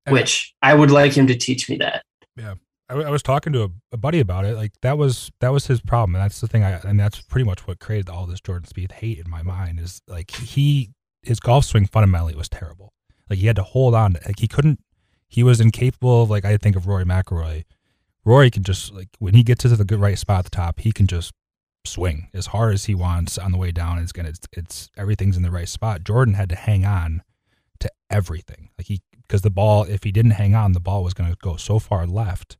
[0.07, 2.03] which I would like him to teach me that.
[2.35, 2.55] Yeah.
[2.89, 4.55] I, I was talking to a, a, buddy about it.
[4.55, 6.63] Like that was that was his problem, and that's the thing.
[6.63, 9.79] I and that's pretty much what created all this Jordan Spieth hate in my mind.
[9.79, 10.89] Is like he
[11.21, 12.93] his golf swing fundamentally was terrible.
[13.29, 14.13] Like he had to hold on.
[14.13, 14.79] To, Like he couldn't.
[15.27, 17.65] He was incapable of like I think of Rory McIlroy.
[18.25, 20.79] Rory can just like when he gets to the good right spot at the top,
[20.79, 21.33] he can just
[21.85, 23.97] swing as hard as he wants on the way down.
[23.99, 26.03] It's gonna it's, it's everything's in the right spot.
[26.03, 27.23] Jordan had to hang on
[27.79, 28.69] to everything.
[28.77, 31.55] Like he because the ball if he didn't hang on, the ball was gonna go
[31.55, 32.57] so far left.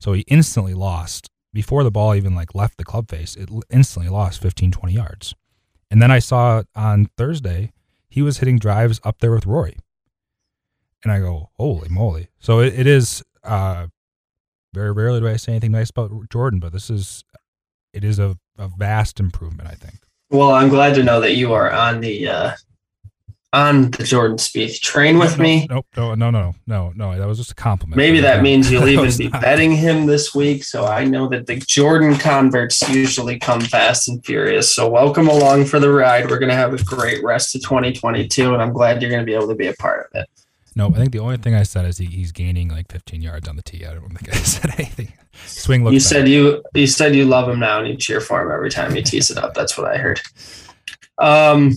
[0.00, 3.36] So he instantly lost before the ball even like left the club face.
[3.36, 5.34] It instantly lost 15 20 yards.
[5.90, 7.72] And then I saw on Thursday
[8.08, 9.76] he was hitting drives up there with Rory.
[11.02, 12.28] And I go, holy moly.
[12.38, 13.86] So it, it is, uh,
[14.72, 17.24] very rarely do I say anything nice about Jordan, but this is,
[17.92, 19.98] it is a, a vast improvement, I think.
[20.30, 22.52] Well, I'm glad to know that you are on the, uh,
[23.52, 25.66] on the Jordan Spieth train with no, me.
[25.68, 27.18] Nope, no, no, no, no, no.
[27.18, 27.96] That was just a compliment.
[27.96, 29.42] Maybe that no, means you'll even be not.
[29.42, 30.64] betting him this week.
[30.64, 34.74] So I know that the Jordan converts usually come fast and furious.
[34.74, 36.30] So welcome along for the ride.
[36.30, 39.26] We're going to have a great rest of 2022, and I'm glad you're going to
[39.26, 40.28] be able to be a part of it.
[40.74, 43.48] No, I think the only thing I said is he, he's gaining like 15 yards
[43.48, 43.84] on the tee.
[43.84, 45.12] I don't think I said anything.
[45.46, 45.94] Swing looks.
[45.94, 48.70] You said you you said you love him now and you cheer for him every
[48.70, 49.54] time he tees it up.
[49.54, 50.20] That's what I heard.
[51.18, 51.74] Um.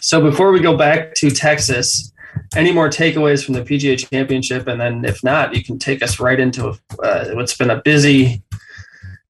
[0.00, 2.12] So before we go back to Texas,
[2.56, 6.20] any more takeaways from the PGA Championship, and then if not, you can take us
[6.20, 8.42] right into uh, what's been a busy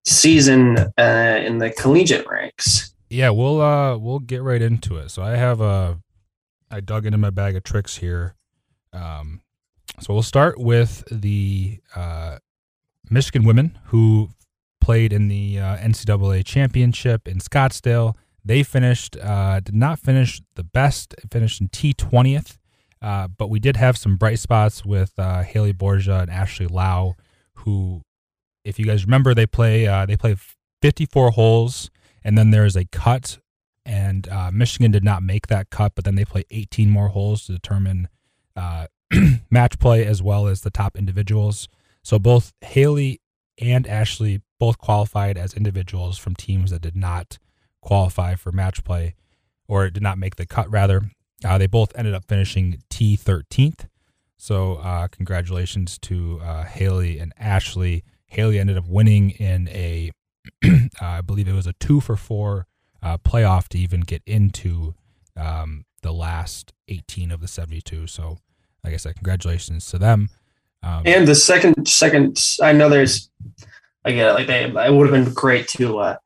[0.04, 2.94] season uh, in the collegiate ranks.
[3.08, 5.10] Yeah, we'll uh we'll get right into it.
[5.10, 6.00] So I have a
[6.70, 8.34] I dug into my bag of tricks here.
[8.94, 9.42] Um,
[10.00, 12.38] so we'll start with the uh,
[13.10, 14.30] Michigan women who
[14.80, 18.14] played in the uh, NCAA championship in Scottsdale.
[18.44, 22.58] They finished, uh, did not finish the best, finished in T20th,
[23.00, 27.14] uh, but we did have some bright spots with uh, Haley Borja and Ashley Lau,
[27.54, 28.02] who,
[28.64, 30.36] if you guys remember, they play uh, they play
[30.82, 31.90] 54 holes,
[32.22, 33.38] and then there's a cut,
[33.86, 37.52] and Michigan did not make that cut, but then they play 18 more holes to
[37.52, 38.08] determine
[38.56, 38.86] uh,
[39.50, 41.68] match play as well as the top individuals.
[42.02, 43.20] So both Haley
[43.60, 47.38] and Ashley both qualified as individuals from teams that did not
[47.80, 49.14] qualify for match play
[49.68, 51.10] or did not make the cut rather.
[51.44, 53.86] Uh, they both ended up finishing T13th.
[54.36, 58.04] So uh, congratulations to uh, Haley and Ashley.
[58.26, 60.10] Haley ended up winning in a,
[61.00, 62.66] I believe it was a two for four
[63.02, 64.94] uh, playoff to even get into
[65.36, 68.06] um, the last 18 of the 72.
[68.06, 68.38] So,
[68.82, 70.28] like I said, congratulations to them.
[70.82, 73.30] Um, and the second, second, I know there's,
[74.04, 74.34] I get it.
[74.34, 76.16] Like they, it would have been great to uh,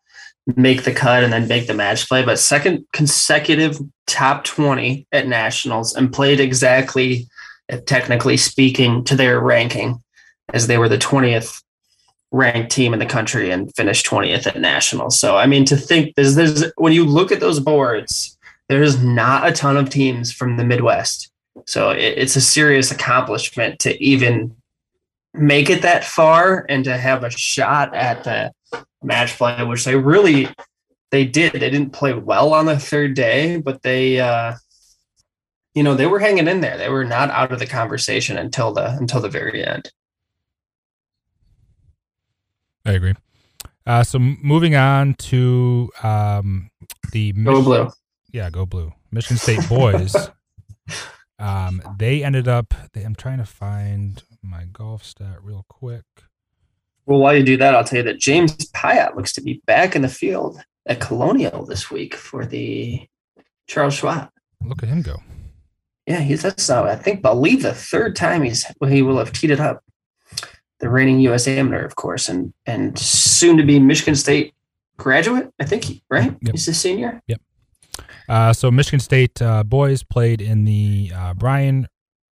[0.56, 5.28] make the cut and then make the match play, but second consecutive top 20 at
[5.28, 7.28] nationals and played exactly,
[7.86, 10.02] technically speaking, to their ranking
[10.54, 11.62] as they were the 20th
[12.30, 15.18] ranked team in the country and finished 20th at nationals.
[15.18, 18.37] So, I mean, to think there's, there's, when you look at those boards,
[18.68, 21.30] there's not a ton of teams from the Midwest.
[21.66, 24.56] So it, it's a serious accomplishment to even
[25.34, 28.52] make it that far and to have a shot at the
[29.02, 30.48] match play, which they really
[31.10, 31.52] they did.
[31.52, 34.54] They didn't play well on the third day, but they uh
[35.74, 36.76] you know, they were hanging in there.
[36.76, 39.92] They were not out of the conversation until the until the very end.
[42.84, 43.14] I agree.
[43.86, 46.70] Uh, so moving on to um,
[47.12, 47.90] the go blue.
[48.32, 48.92] Yeah, go blue.
[49.10, 50.14] Michigan State boys.
[51.38, 52.74] um, they ended up.
[52.92, 56.04] They, I'm trying to find my golf stat real quick.
[57.06, 59.96] Well, while you do that, I'll tell you that James Piot looks to be back
[59.96, 63.08] in the field at Colonial this week for the
[63.66, 64.30] Charles Schwab.
[64.62, 65.22] Look at him go.
[66.06, 69.50] Yeah, he's that's uh, I think believe the third time he's he will have teed
[69.50, 69.82] it up.
[70.80, 71.48] The reigning U.S.
[71.48, 74.54] Amateur, of course, and and soon to be Michigan State
[74.96, 75.52] graduate.
[75.58, 76.34] I think he right.
[76.40, 76.52] Yep.
[76.52, 77.22] He's a senior.
[77.26, 77.40] Yep.
[78.28, 81.88] Uh, so Michigan State uh, boys played in the uh, Bryan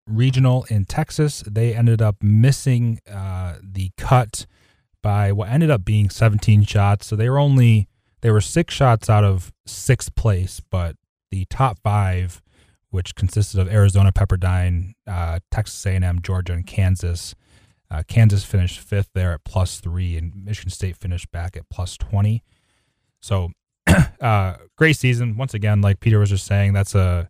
[0.07, 1.43] Regional in Texas.
[1.49, 4.45] They ended up missing uh, the cut
[5.01, 7.05] by what ended up being 17 shots.
[7.05, 7.87] So they were only
[8.21, 10.95] they were six shots out of sixth place, but
[11.29, 12.41] the top five,
[12.89, 17.35] which consisted of Arizona, Pepperdine, uh, Texas A&M, Georgia, and Kansas.
[18.07, 22.41] Kansas finished fifth there at plus three, and Michigan State finished back at plus 20.
[23.21, 23.51] So,
[24.21, 25.81] uh, great season once again.
[25.81, 27.29] Like Peter was just saying, that's a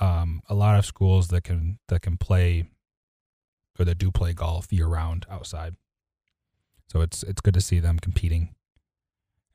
[0.00, 2.64] um, a lot of schools that can that can play
[3.78, 5.74] or that do play golf year round outside.
[6.88, 8.54] So it's it's good to see them competing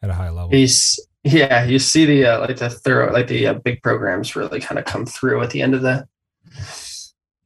[0.02, 0.52] at a high level.
[0.52, 4.60] He's, yeah, you see the uh, like the thorough like the uh, big programs really
[4.60, 6.08] kind of come through at the end of the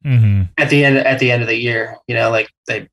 [0.05, 0.43] Mm-hmm.
[0.57, 1.97] at the end at the end of the year.
[2.07, 2.87] You know, like they,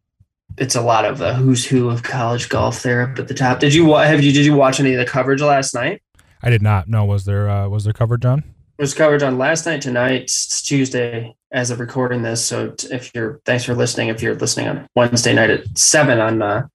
[0.59, 3.61] it's a lot of the who's who of college golf there up at the top.
[3.61, 6.03] Did you have you did you watch any of the coverage last night?
[6.43, 6.89] I did not.
[6.89, 8.45] No, was there uh, was there coverage on?
[8.77, 12.45] There's coverage on last night, tonight, it's Tuesday as of recording this.
[12.45, 14.09] So if you're thanks for listening.
[14.09, 16.67] If you're listening on Wednesday night at seven on uh,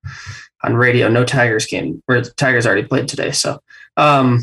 [0.63, 2.01] on radio, no Tigers game.
[2.05, 3.31] Where Tigers already played today.
[3.31, 3.59] So
[3.97, 4.39] um,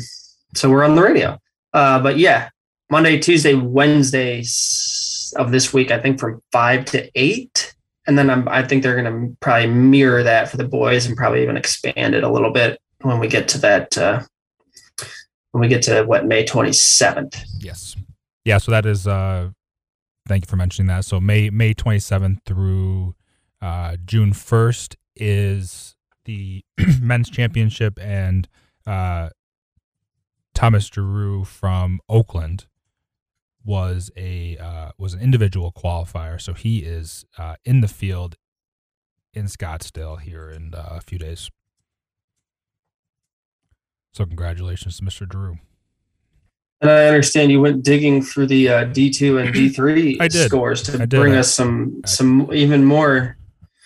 [0.55, 1.39] so we're on the radio.
[1.73, 2.49] Uh, but yeah,
[2.89, 7.73] Monday, Tuesday, Wednesday s- of this week, I think from five to eight.
[8.07, 11.17] And then I'm, I think they're going to probably mirror that for the boys and
[11.17, 14.21] probably even expand it a little bit when we get to that, uh,
[15.51, 17.37] when we get to what, May 27th.
[17.59, 17.95] Yes.
[18.45, 18.59] Yeah.
[18.59, 19.05] So that is.
[19.05, 19.49] Uh,
[20.27, 21.05] thank you for mentioning that.
[21.05, 23.15] So May May twenty seventh through
[23.61, 26.63] uh, June first is the
[27.01, 28.47] men's championship, and
[28.85, 29.29] uh,
[30.53, 32.67] Thomas Giroux from Oakland
[33.67, 36.41] was a uh, was an individual qualifier.
[36.41, 38.37] So he is uh, in the field
[39.33, 41.51] in Scottsdale here in uh, a few days.
[44.13, 45.27] So congratulations to Mr.
[45.27, 45.57] Drew.
[46.81, 51.35] And I understand you went digging through the uh, D2 and D3 scores to bring
[51.35, 53.37] us some, I- some even more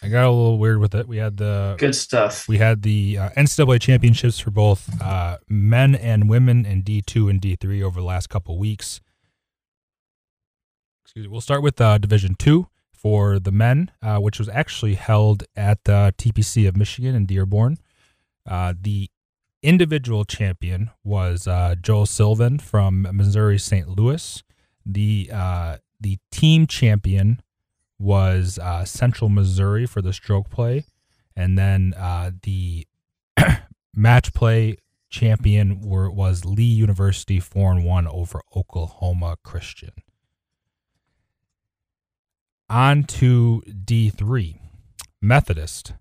[0.03, 1.07] I got a little weird with it.
[1.07, 2.47] We had the good stuff.
[2.47, 7.39] we had the uh, NCAA championships for both uh, men and women in D2 and
[7.39, 8.99] D3 over the last couple weeks.
[11.11, 11.31] Excuse me.
[11.33, 15.83] We'll start with uh, Division Two for the men, uh, which was actually held at
[15.83, 17.79] the TPC of Michigan in Dearborn.
[18.49, 19.09] Uh, the
[19.61, 23.89] individual champion was uh, Joel Sylvan from Missouri St.
[23.89, 24.41] Louis.
[24.85, 27.41] The uh, the team champion
[27.99, 30.85] was uh, Central Missouri for the stroke play,
[31.35, 31.93] and then
[32.43, 32.87] the
[33.93, 34.77] match play
[35.09, 39.91] champion were, was Lee University four and one over Oklahoma Christian.
[42.71, 44.61] On to D three,
[45.21, 45.91] Methodist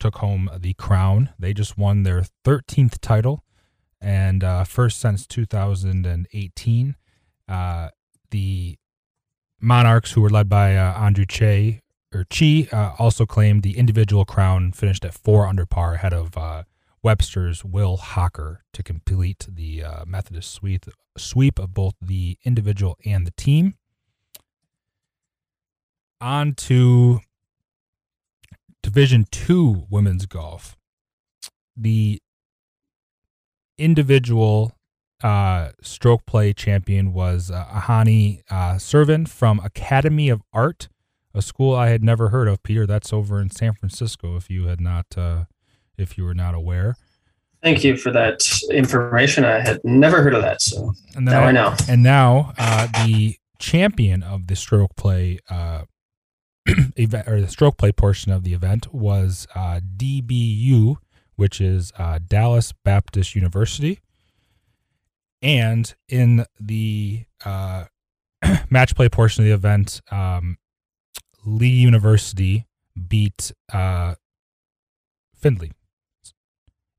[0.00, 1.28] took home the crown.
[1.38, 3.44] They just won their 13th title
[4.00, 6.96] and uh, first since 2018.
[7.46, 7.88] Uh,
[8.30, 8.78] the
[9.60, 11.82] Monarchs, who were led by uh, Andrew Che
[12.14, 16.34] or Chi, uh, also claimed the individual crown, finished at four under par ahead of
[16.38, 16.62] uh,
[17.02, 20.86] Webster's Will Hocker to complete the uh, Methodist sweep,
[21.18, 23.74] sweep of both the individual and the team.
[26.20, 27.20] On to
[28.82, 30.76] Division Two women's golf.
[31.76, 32.20] The
[33.76, 34.72] individual
[35.22, 40.88] uh, stroke play champion was uh, Ahani uh, Servin from Academy of Art,
[41.34, 42.62] a school I had never heard of.
[42.62, 44.36] Peter, that's over in San Francisco.
[44.36, 45.44] If you had not, uh,
[45.96, 46.96] if you were not aware,
[47.62, 49.44] Thank you for that information.
[49.44, 50.62] I had never heard of that.
[50.62, 51.74] So now I know.
[51.88, 55.82] And now uh, the champion of the stroke play uh,
[56.96, 60.96] event or the stroke play portion of the event was uh, DBU,
[61.36, 64.00] which is uh, Dallas Baptist University.
[65.40, 67.84] And in the uh,
[68.70, 70.58] match play portion of the event, um,
[71.44, 72.66] Lee University
[73.08, 74.16] beat uh,
[75.36, 75.72] Findlay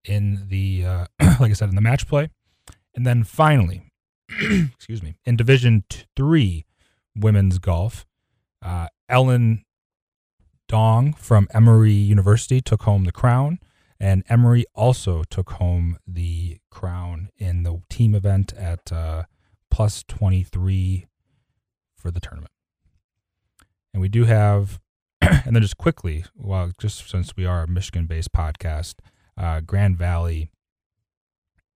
[0.05, 1.05] in the uh,
[1.39, 2.29] like I said in the match play,
[2.95, 3.91] and then finally,
[4.29, 5.83] excuse me, in Division
[6.15, 6.65] Three
[7.15, 8.05] women's golf,
[8.61, 9.65] uh, Ellen
[10.67, 13.59] Dong from Emory University took home the crown,
[13.99, 19.23] and Emory also took home the crown in the team event at uh,
[19.71, 21.07] plus twenty three
[21.97, 22.51] for the tournament.
[23.93, 24.79] And we do have,
[25.21, 28.95] and then just quickly, well, just since we are a Michigan-based podcast,
[29.35, 30.51] uh, Grand Valley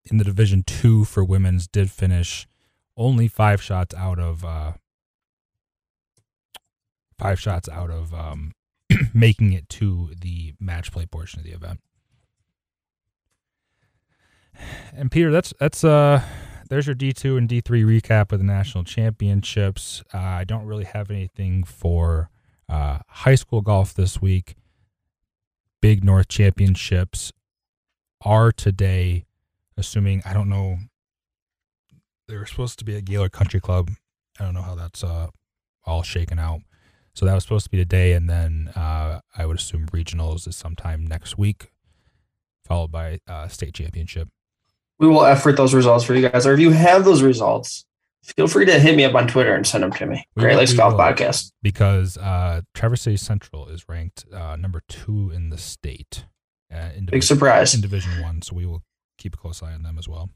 [0.09, 2.47] in the Division Two for women's did finish
[2.95, 4.73] only five shots out of uh,
[7.17, 8.53] five shots out of um,
[9.13, 11.79] making it to the match play portion of the event.
[14.93, 16.21] And Peter, that's that's uh
[16.69, 20.03] there's your D2 and D3 recap of the national championships.
[20.13, 22.29] Uh, I don't really have anything for
[22.69, 24.55] uh, high school golf this week.
[25.81, 27.31] Big North championships
[28.21, 29.25] are today,
[29.77, 30.77] assuming I don't know.
[32.27, 33.91] They're supposed to be at Gaylord Country Club.
[34.39, 35.27] I don't know how that's uh,
[35.85, 36.61] all shaken out.
[37.15, 40.55] So that was supposed to be today, and then uh, I would assume regionals is
[40.55, 41.71] sometime next week,
[42.65, 44.29] followed by uh, state championship.
[44.99, 46.47] We will effort those results for you guys.
[46.47, 47.85] Or if you have those results,
[48.23, 50.25] feel free to hit me up on Twitter and send them to me.
[50.35, 50.93] We Great Lakes Golf.
[50.93, 51.51] Podcast.
[51.61, 56.25] because uh, Traverse City Central is ranked uh, number two in the state
[56.73, 57.73] uh, in, Big division, surprise.
[57.75, 58.41] in Division One.
[58.41, 58.81] So we will
[59.17, 60.29] keep a close eye on them as well.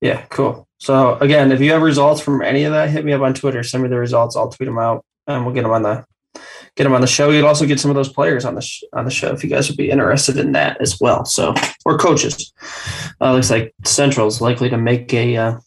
[0.00, 0.66] Yeah, cool.
[0.78, 3.62] So again, if you have results from any of that, hit me up on Twitter.
[3.62, 4.36] Send me the results.
[4.36, 5.04] I'll tweet them out.
[5.28, 6.04] And we'll get them on the
[6.74, 7.30] get them on the show.
[7.30, 9.50] You'll also get some of those players on the sh- on the show if you
[9.50, 11.24] guys would be interested in that as well.
[11.24, 11.54] So,
[11.84, 12.52] or coaches.
[13.20, 15.58] Uh, looks like Central's likely to make a uh,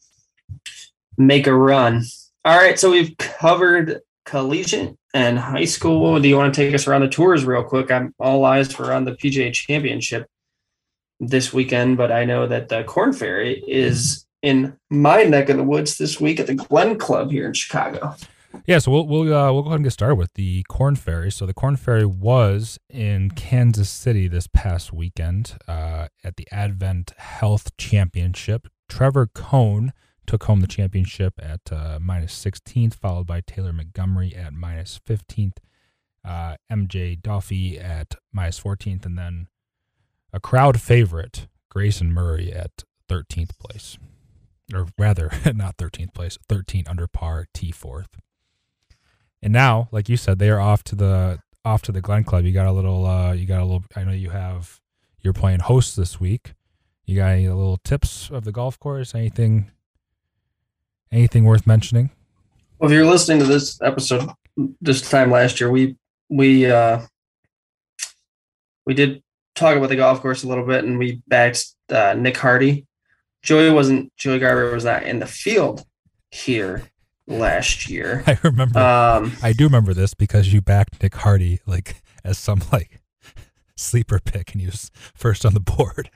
[1.17, 2.03] make a run.
[2.43, 6.19] All right, so we've covered collegiate and high school.
[6.19, 7.91] Do you want to take us around the tours real quick?
[7.91, 10.27] I'm all eyes for on the PGA Championship
[11.19, 15.63] this weekend, but I know that the Korn Ferry is in my neck of the
[15.63, 18.15] woods this week at the Glen Club here in Chicago.
[18.67, 21.31] Yeah, so we'll we'll uh, we'll go ahead and get started with the Korn Ferry.
[21.31, 27.13] So the Korn Ferry was in Kansas City this past weekend uh, at the Advent
[27.17, 28.67] Health Championship.
[28.87, 29.93] Trevor Cone
[30.27, 35.57] took home the championship at uh, minus 16th, followed by Taylor Montgomery at minus 15th,
[36.23, 39.47] uh, MJ Daffue at minus 14th, and then
[40.31, 43.97] a crowd favorite, Grayson Murray at 13th place.
[44.73, 48.19] Or rather, not 13th place, 13 under par, T4th.
[49.43, 52.45] And now, like you said, they are off to the off to the Glen Club.
[52.45, 54.79] You got a little uh you got a little I know you have
[55.21, 56.53] you're playing host this week.
[57.05, 59.15] You got any little tips of the golf course?
[59.15, 59.71] Anything
[61.11, 62.11] anything worth mentioning?
[62.79, 64.29] Well, if you're listening to this episode
[64.79, 65.97] this time last year, we
[66.29, 67.01] we uh
[68.85, 69.23] we did
[69.55, 72.85] talk about the golf course a little bit and we backed uh, Nick Hardy.
[73.43, 75.83] Joey wasn't Joey Garber was not in the field
[76.29, 76.90] here
[77.31, 78.23] last year.
[78.27, 78.79] I remember.
[78.79, 83.01] Um, I do remember this because you backed Nick Hardy like as some like
[83.75, 86.09] sleeper pick, and he was first on the board.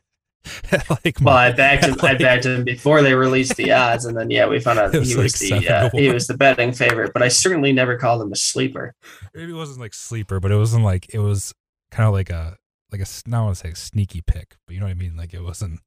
[0.71, 1.95] like well, I backed him.
[2.01, 4.93] Like, I backed him before they released the odds, and then yeah, we found out
[4.93, 7.13] he was the uh, he was the betting favorite.
[7.13, 8.93] But I certainly never called him a sleeper.
[9.33, 11.53] Maybe it wasn't like sleeper, but it wasn't like it was
[11.91, 12.57] kind of like a
[12.91, 15.15] like a not want to say sneaky pick, but you know what I mean.
[15.17, 15.79] Like it wasn't.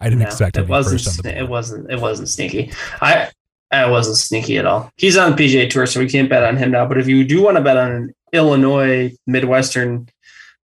[0.00, 1.24] I didn't no, expect it wasn't.
[1.24, 1.90] It wasn't.
[1.90, 2.72] It wasn't sneaky.
[3.00, 3.30] I
[3.72, 4.90] I wasn't sneaky at all.
[4.96, 6.86] He's on the PGA Tour, so we can't bet on him now.
[6.86, 10.08] But if you do want to bet on an Illinois Midwestern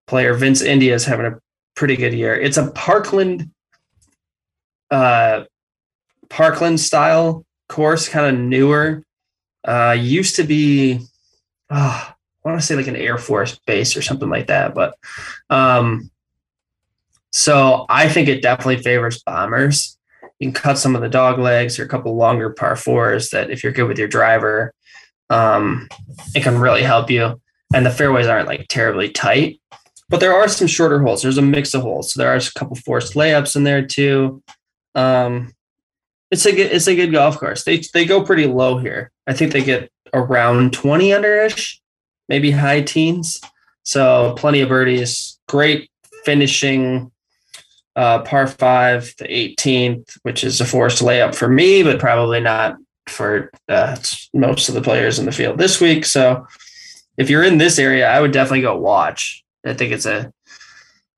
[0.07, 1.39] player, Vince India is having a
[1.75, 2.35] pretty good year.
[2.39, 3.51] It's a Parkland,
[4.91, 5.45] uh,
[6.29, 9.03] Parkland style course, kind of newer.
[9.67, 11.01] Uh, used to be,
[11.71, 14.75] oh, I want to say like an Air Force base or something like that.
[14.75, 14.95] But
[15.51, 16.11] um,
[17.33, 19.98] so I think it definitely favors bombers
[20.39, 23.51] you can cut some of the dog legs or a couple longer par fours that
[23.51, 24.73] if you're good with your driver,
[25.31, 25.89] um,
[26.35, 27.41] it can really help you.
[27.75, 29.61] And the fairways aren't like terribly tight,
[30.09, 31.23] but there are some shorter holes.
[31.23, 32.13] There's a mix of holes.
[32.13, 34.43] So there are a couple forced layups in there too.
[34.95, 35.53] Um,
[36.31, 37.65] it's a good, it's a good golf course.
[37.65, 39.11] They they go pretty low here.
[39.27, 41.81] I think they get around 20 under ish,
[42.29, 43.41] maybe high teens.
[43.83, 45.91] So plenty of birdies, great
[46.25, 47.11] finishing
[47.99, 52.77] uh, par five, the 18th, which is a forced layup for me, but probably not
[53.09, 53.97] for uh,
[54.33, 56.05] most of the players in the field this week.
[56.05, 56.47] So
[57.17, 59.45] if you're in this area, I would definitely go watch.
[59.67, 60.33] I think it's a,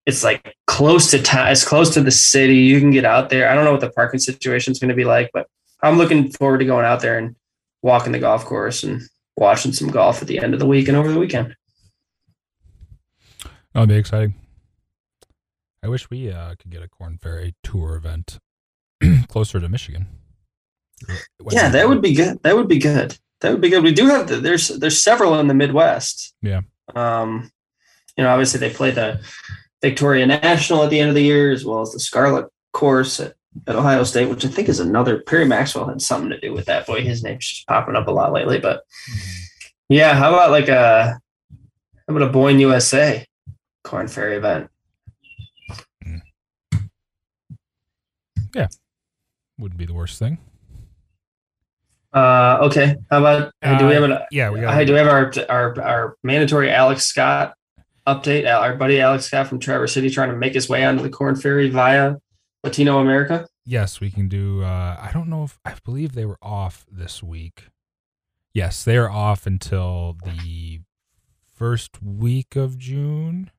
[0.06, 2.56] it's like close to town, it's close to the city.
[2.56, 3.50] You can get out there.
[3.50, 5.48] I don't know what the parking situation is going to be like, but
[5.82, 7.36] I'm looking forward to going out there and
[7.82, 9.02] walking the golf course and
[9.36, 11.54] watching some golf at the end of the week and over the weekend.
[13.74, 14.39] That'll be exciting.
[15.82, 18.38] I wish we uh, could get a Korn Ferry tour event
[19.28, 20.08] closer to Michigan.
[21.50, 22.42] yeah, that would be good.
[22.42, 23.16] That would be good.
[23.40, 23.82] That would be good.
[23.82, 26.34] We do have the, there's there's several in the Midwest.
[26.42, 26.60] Yeah.
[26.94, 27.50] Um,
[28.16, 29.20] you know, obviously they play the
[29.80, 33.34] Victoria National at the end of the year, as well as the Scarlet Course at,
[33.66, 35.20] at Ohio State, which I think is another.
[35.22, 36.86] Perry Maxwell had something to do with that.
[36.86, 38.58] Boy, his name's just popping up a lot lately.
[38.58, 39.94] But mm-hmm.
[39.94, 41.18] yeah, how about like a
[42.06, 43.24] how about a Boyne USA
[43.84, 44.68] Korn Ferry event?
[48.54, 48.68] Yeah,
[49.58, 50.38] wouldn't be the worst thing.
[52.12, 52.96] Uh, okay.
[53.10, 54.50] How about uh, do we have an uh, yeah?
[54.50, 54.84] We got.
[54.84, 57.54] do we have our our our mandatory Alex Scott
[58.06, 58.52] update?
[58.52, 61.36] Our buddy Alex Scott from Traverse City trying to make his way onto the Korn
[61.36, 62.16] Ferry via
[62.64, 63.46] Latino America.
[63.64, 64.62] Yes, we can do.
[64.62, 67.66] Uh, I don't know if I believe they were off this week.
[68.52, 70.80] Yes, they are off until the
[71.54, 73.50] first week of June.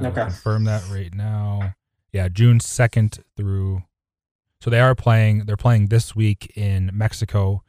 [0.00, 0.22] I okay.
[0.22, 1.74] confirm that right now.
[2.12, 3.84] Yeah, June second through
[4.60, 5.46] so they are playing.
[5.46, 7.62] They're playing this week in Mexico.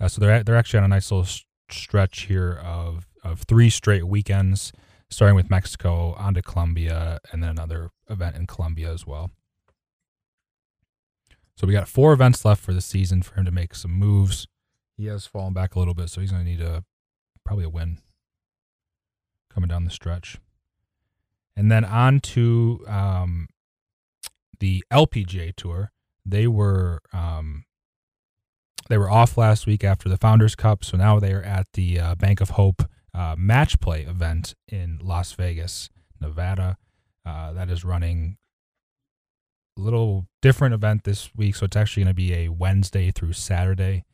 [0.00, 1.28] Uh, so they're they're actually on a nice little
[1.70, 4.72] stretch here of of three straight weekends,
[5.10, 9.30] starting with Mexico, on to Colombia, and then another event in Colombia as well.
[11.56, 14.46] So we got four events left for the season for him to make some moves.
[14.96, 16.84] He has fallen back a little bit, so he's going to need a
[17.44, 17.98] probably a win
[19.52, 20.38] coming down the stretch.
[21.56, 23.48] And then on to um,
[24.60, 25.90] the LPGA tour
[26.30, 27.64] they were um,
[28.88, 32.00] they were off last week after the Founders Cup, so now they are at the
[32.00, 32.82] uh, Bank of Hope
[33.14, 36.76] uh, match play event in Las Vegas, Nevada.
[37.26, 38.38] Uh, that is running
[39.76, 43.34] a little different event this week, so it's actually going to be a Wednesday through
[43.34, 44.04] Saturday,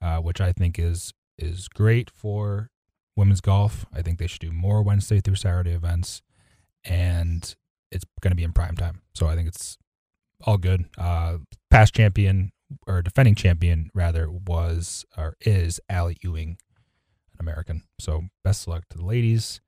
[0.00, 2.70] uh, which I think is is great for
[3.16, 3.84] women's golf.
[3.92, 6.22] I think they should do more Wednesday through Saturday events,
[6.84, 7.54] and
[7.90, 9.02] it's going to be in prime time.
[9.14, 9.76] So I think it's
[10.44, 10.86] all good.
[10.98, 11.38] Uh,
[11.70, 12.52] past champion
[12.86, 16.58] or defending champion rather was or is Ally Ewing,
[17.32, 17.82] an American.
[17.98, 19.60] So best of luck to the ladies.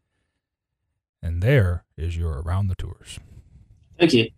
[1.23, 3.19] And there is your around the tours.
[3.99, 4.29] Thank you.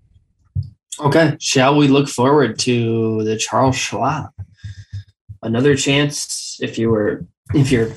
[0.99, 4.31] Okay, shall we look forward to the Charles Schwab?
[5.43, 7.93] Another chance if you were if you're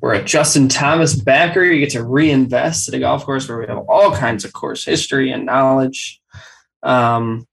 [0.00, 3.66] we're a Justin Thomas backer, you get to reinvest at a golf course where we
[3.66, 6.20] have all kinds of course history and knowledge.
[6.82, 7.46] Um,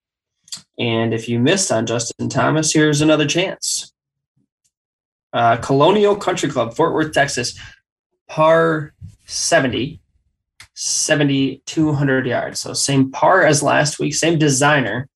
[0.78, 3.91] and if you missed on Justin Thomas, here's another chance.
[5.34, 7.60] Uh, Colonial Country Club, Fort Worth, Texas,
[8.28, 8.93] par
[9.26, 9.99] 70,
[10.74, 12.60] 7,200 yards.
[12.60, 15.08] So same par as last week, same designer,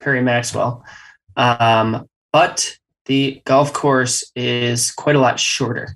[0.00, 0.84] Perry Maxwell.
[1.36, 2.76] Um, but
[3.06, 5.94] the golf course is quite a lot shorter.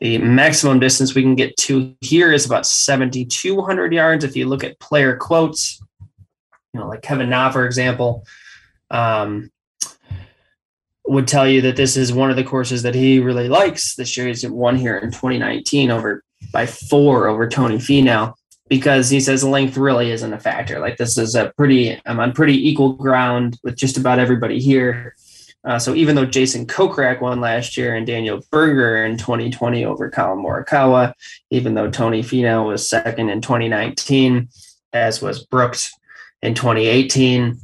[0.00, 4.24] The maximum distance we can get to here is about 7,200 yards.
[4.24, 5.80] If you look at player quotes,
[6.72, 8.24] you know, like Kevin Na, for example,
[8.90, 9.50] um,
[11.06, 13.94] would tell you that this is one of the courses that he really likes.
[13.96, 18.34] This year he's won here in 2019 over by four over Tony Finau
[18.68, 20.78] because he says length really isn't a factor.
[20.78, 25.14] Like this is a pretty, I'm on pretty equal ground with just about everybody here.
[25.64, 30.10] Uh, so even though Jason Kokrak won last year and Daniel Berger in 2020 over
[30.10, 31.12] Collin Morikawa,
[31.50, 34.48] even though Tony Finau was second in 2019,
[34.92, 35.92] as was Brooks
[36.42, 37.60] in 2018,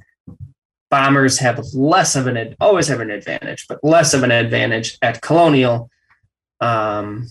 [0.91, 5.20] Bombers have less of an always have an advantage, but less of an advantage at
[5.20, 5.91] Colonial
[6.61, 7.26] um,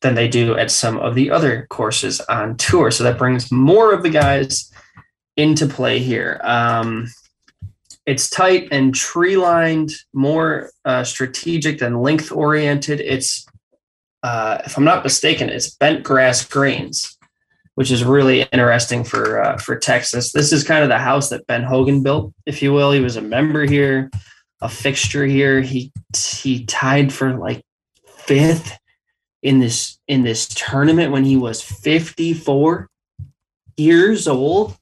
[0.00, 2.90] than they do at some of the other courses on tour.
[2.90, 4.72] So that brings more of the guys
[5.36, 6.40] into play here.
[6.42, 7.06] Um,
[8.04, 13.00] it's tight and tree lined, more uh, strategic than length oriented.
[13.00, 13.46] It's,
[14.24, 17.17] uh, if I'm not mistaken, it's bent grass greens
[17.78, 20.32] which is really interesting for uh, for Texas.
[20.32, 22.90] This is kind of the house that Ben Hogan built, if you will.
[22.90, 24.10] He was a member here,
[24.60, 25.60] a fixture here.
[25.60, 27.62] He he tied for like
[28.04, 28.76] fifth
[29.42, 32.88] in this in this tournament when he was 54
[33.76, 34.76] years old.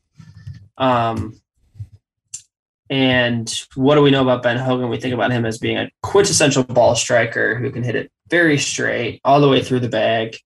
[0.78, 1.38] Um,
[2.88, 4.88] and what do we know about Ben Hogan?
[4.88, 8.56] We think about him as being a quintessential ball striker who can hit it very
[8.56, 10.38] straight all the way through the bag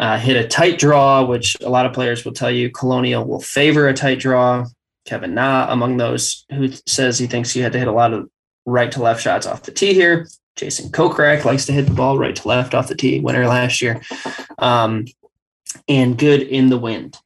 [0.00, 3.40] uh, hit a tight draw, which a lot of players will tell you Colonial will
[3.40, 4.64] favor a tight draw.
[5.04, 8.28] Kevin Na, among those who says he thinks you had to hit a lot of
[8.64, 10.26] right to left shots off the tee here.
[10.56, 13.82] Jason Kokrak likes to hit the ball right to left off the tee, winner last
[13.82, 14.00] year.
[14.58, 15.04] Um,
[15.86, 17.18] and good in the wind.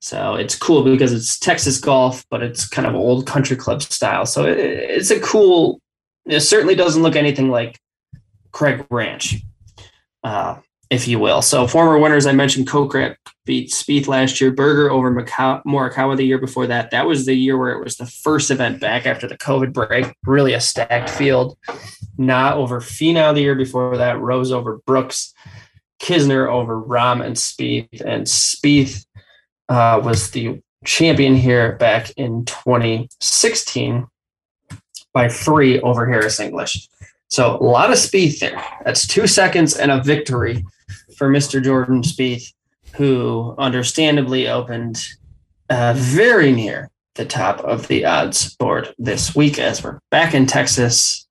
[0.00, 4.26] So it's cool because it's Texas golf, but it's kind of old country club style.
[4.26, 5.80] So it, it's a cool,
[6.24, 7.78] it certainly doesn't look anything like
[8.50, 9.36] Craig Ranch.
[10.24, 10.56] Uh,
[10.90, 11.42] if you will.
[11.42, 16.24] So former winners, I mentioned Kokrak beat Spieth last year, Berger over Macau- Morikawa the
[16.24, 16.90] year before that.
[16.90, 20.12] That was the year where it was the first event back after the COVID break.
[20.24, 21.56] Really a stacked field.
[22.18, 25.34] Na over Finau the year before that, Rose over Brooks,
[26.00, 29.04] Kisner over Rahm and Spieth, and Spieth
[29.68, 34.06] uh, was the champion here back in 2016
[35.12, 36.88] by three over Harris English.
[37.28, 38.62] So a lot of speed there.
[38.84, 40.64] That's two seconds and a victory
[41.16, 41.62] for Mr.
[41.62, 42.52] Jordan Spieth,
[42.94, 45.02] who understandably opened
[45.68, 50.46] uh, very near the top of the odds board this week as we're back in
[50.46, 51.26] Texas.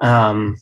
[0.00, 0.58] Um,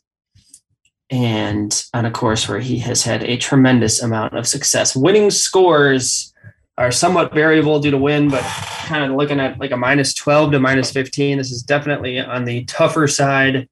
[1.11, 4.94] and on a course where he has had a tremendous amount of success.
[4.94, 6.32] Winning scores
[6.78, 10.52] are somewhat variable due to wind, but kind of looking at like a minus 12
[10.52, 11.38] to minus 15.
[11.38, 13.68] This is definitely on the tougher side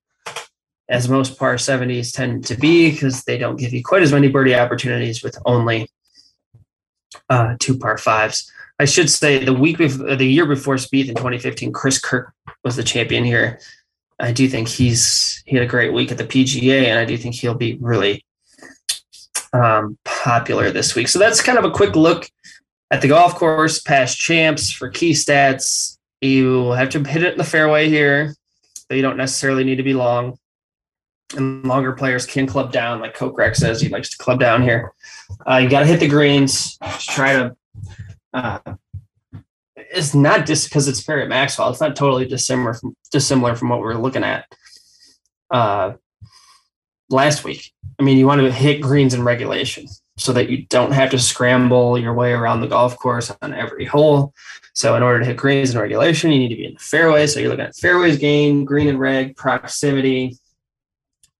[0.88, 4.28] as most par 70s tend to be because they don't give you quite as many
[4.28, 5.88] birdie opportunities with only
[7.28, 8.50] uh, two par fives.
[8.78, 12.32] I should say the week before, the year before Spieth in 2015, Chris Kirk
[12.64, 13.58] was the champion here.
[14.20, 17.16] I do think he's he had a great week at the PGA, and I do
[17.16, 18.24] think he'll be really
[19.52, 21.08] um, popular this week.
[21.08, 22.30] So that's kind of a quick look
[22.90, 25.98] at the golf course, past champs for key stats.
[26.20, 28.34] You have to hit it in the fairway here,
[28.88, 30.38] but you don't necessarily need to be long
[31.36, 34.92] and longer players can club down, like Kokrak says he likes to club down here.
[35.48, 36.78] Uh, you got to hit the greens.
[36.78, 37.56] Just try to.
[38.32, 38.58] Uh,
[39.76, 41.70] it's not just because it's Perry Maxwell.
[41.70, 44.46] It's not totally dissimilar from dissimilar from what we are looking at.
[45.50, 45.94] Uh,
[47.10, 47.72] last week.
[47.98, 51.18] I mean, you want to hit greens in regulation so that you don't have to
[51.18, 54.34] scramble your way around the golf course on every hole.
[54.74, 57.26] So in order to hit greens in regulation, you need to be in the fairway.
[57.26, 60.36] So you're looking at fairways gain, green and reg, proximity,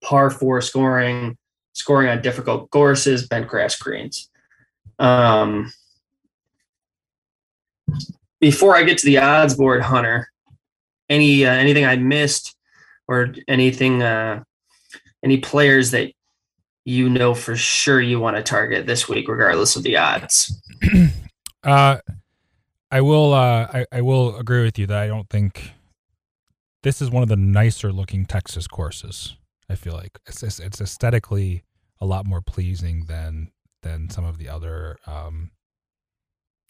[0.03, 1.36] par four scoring,
[1.72, 4.30] scoring on difficult courses, bent grass greens.
[4.99, 5.72] Um,
[8.40, 10.28] before I get to the odds board, Hunter,
[11.09, 12.57] any uh, anything I missed
[13.07, 14.42] or anything uh,
[15.24, 16.12] any players that
[16.84, 20.61] you know for sure you want to target this week, regardless of the odds?
[21.64, 21.99] uh,
[22.90, 23.32] I will.
[23.32, 25.72] Uh, I, I will agree with you that I don't think
[26.82, 29.36] this is one of the nicer looking Texas courses.
[29.71, 31.62] I feel like it's it's, aesthetically
[32.01, 33.51] a lot more pleasing than
[33.83, 35.51] than some of the other um,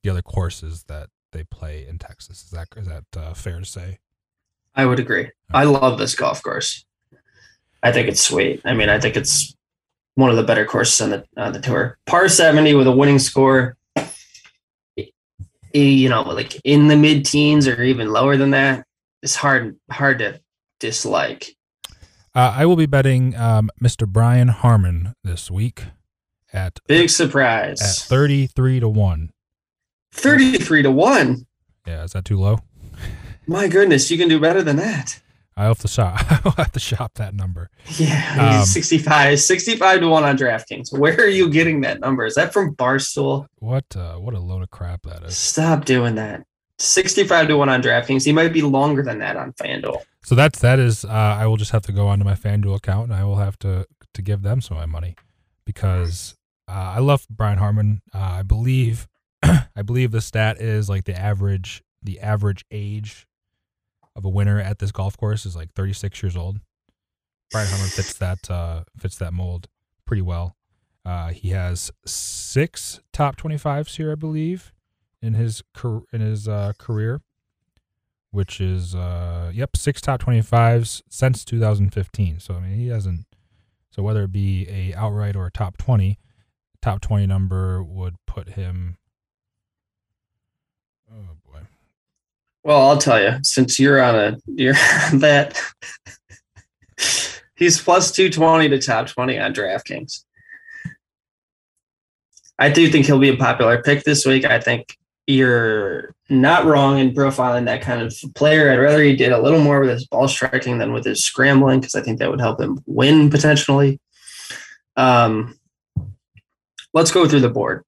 [0.03, 2.45] the other courses that they play in Texas.
[2.45, 3.99] Is that is that uh, fair to say?
[4.75, 5.31] I would agree.
[5.53, 6.85] I love this golf course.
[7.83, 8.61] I think it's sweet.
[8.65, 9.55] I mean, I think it's
[10.15, 11.99] one of the better courses on the on the tour.
[12.07, 13.77] Par seventy with a winning score.
[15.75, 18.87] You know, like in the mid teens or even lower than that,
[19.23, 20.41] it's hard hard to
[20.81, 21.55] dislike.
[22.39, 24.07] Uh, I will be betting um, Mr.
[24.07, 25.87] Brian Harman this week
[26.53, 29.33] at big surprise at thirty three to one.
[30.13, 31.49] Thirty three to one.
[31.85, 32.61] Yeah, is that too low?
[33.49, 35.21] My goodness, you can do better than that.
[35.57, 36.21] I have to shop.
[36.47, 37.71] I'll have to shop that number.
[37.97, 40.97] Yeah, um, 65, 65 to one on DraftKings.
[40.97, 42.25] Where are you getting that number?
[42.25, 43.47] Is that from Barstool?
[43.57, 43.97] What?
[43.97, 45.37] Uh, what a load of crap that is.
[45.37, 46.45] Stop doing that.
[46.79, 48.25] 65 to one on DraftKings.
[48.25, 50.03] He might be longer than that on FanDuel.
[50.25, 51.05] So that's that is.
[51.05, 53.59] Uh, I will just have to go onto my FanDuel account and I will have
[53.61, 55.17] to to give them some of my money
[55.65, 56.35] because
[56.69, 58.03] uh, I love Brian Harman.
[58.15, 59.09] Uh, I believe
[59.43, 63.27] I believe the stat is like the average the average age
[64.15, 66.59] of a winner at this golf course is like 36 years old.
[67.51, 69.69] Brian Harman fits that uh, fits that mold
[70.07, 70.57] pretty well.
[71.05, 74.73] Uh, he has six top 25s here, I believe,
[75.21, 75.63] in his
[76.13, 77.21] in his uh, career,
[78.31, 82.41] which is uh, yep, six top 25s since 2015.
[82.41, 83.27] So I mean, he hasn't.
[83.91, 86.19] So whether it be a outright or a top 20,
[86.83, 88.97] top 20 number would put him.
[91.11, 91.61] Oh boy,
[92.63, 94.75] well, I'll tell you, since you're on a you're
[95.13, 95.61] on that
[97.57, 100.25] he's plus 220 to top 20 on DraftKings.
[102.59, 104.45] I do think he'll be a popular pick this week.
[104.45, 104.98] I think
[105.29, 108.73] you're not wrong in profiling that kind of player.
[108.73, 111.81] I'd rather he did a little more with his ball striking than with his scrambling
[111.81, 114.01] because I think that would help him win potentially.
[114.97, 115.59] Um,
[116.95, 117.85] let's go through the board.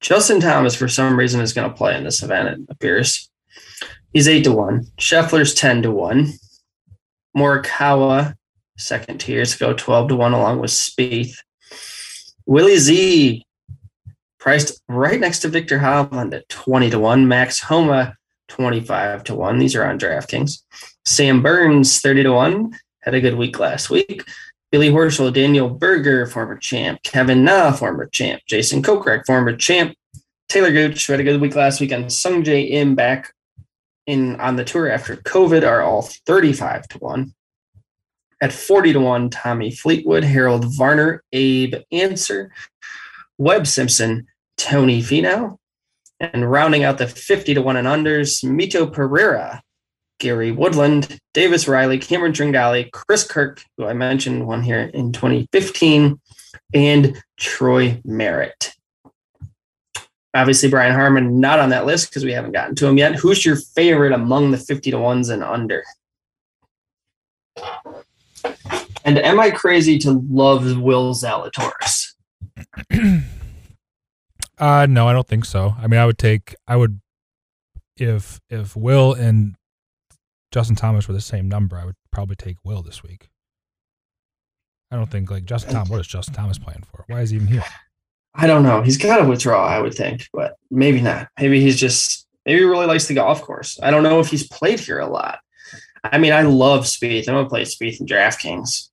[0.00, 3.28] Justin Thomas, for some reason, is going to play in this event, it appears.
[4.12, 4.86] He's eight to one.
[4.98, 6.34] Scheffler's ten to one.
[7.36, 8.36] Morikawa,
[8.78, 11.36] second years ago, twelve to one, along with Spieth.
[12.46, 13.44] Willie Z,
[14.46, 17.26] priced right next to Viktor Hovland at twenty to one.
[17.26, 18.14] Max Homa,
[18.46, 19.58] twenty-five to one.
[19.58, 20.62] These are on DraftKings.
[21.04, 22.72] Sam Burns, thirty to one.
[23.02, 24.22] Had a good week last week.
[24.70, 27.02] Billy Horschel, Daniel Berger, former champ.
[27.02, 28.40] Kevin Na, former champ.
[28.46, 29.96] Jason Kokrak, former champ.
[30.48, 31.90] Taylor Gooch who had a good week last week.
[31.90, 33.32] And Sungjae Im back
[34.06, 37.34] in on the tour after COVID are all 35 to 1.
[38.40, 42.52] At 40 to 1, Tommy Fleetwood, Harold Varner, Abe Ancer,
[43.38, 45.58] Webb Simpson, Tony Finau.
[46.18, 49.62] And rounding out the 50 to 1 and unders, Mito Pereira,
[50.18, 56.18] Gary Woodland, Davis Riley, Cameron Tringale, Chris Kirk, who I mentioned one here in 2015,
[56.72, 58.72] and Troy Merritt.
[60.34, 63.14] Obviously, Brian Harman not on that list because we haven't gotten to him yet.
[63.14, 65.82] Who's your favorite among the 50 to ones and under?
[69.04, 72.14] And am I crazy to love Will Zalatoris?
[74.58, 75.74] uh no, I don't think so.
[75.78, 77.00] I mean, I would take I would
[77.96, 79.56] if if Will and
[80.52, 83.28] Justin Thomas were the same number, I would probably take Will this week.
[84.90, 85.90] I don't think like Justin Thomas.
[85.90, 87.04] What is Justin Thomas playing for?
[87.08, 87.64] Why is he even here?
[88.34, 88.82] I don't know.
[88.82, 91.28] He's got to withdraw, I would think, but maybe not.
[91.40, 93.78] Maybe he's just maybe he really likes the golf course.
[93.82, 95.40] I don't know if he's played here a lot.
[96.04, 97.28] I mean, I love Spieth.
[97.28, 98.90] I'm gonna play Spieth in DraftKings.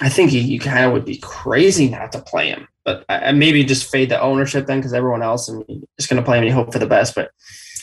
[0.00, 3.32] I think he, you kind of would be crazy not to play him, but I,
[3.32, 5.64] maybe just fade the ownership then because everyone else and
[5.98, 7.14] just gonna play you hope for the best.
[7.14, 7.30] But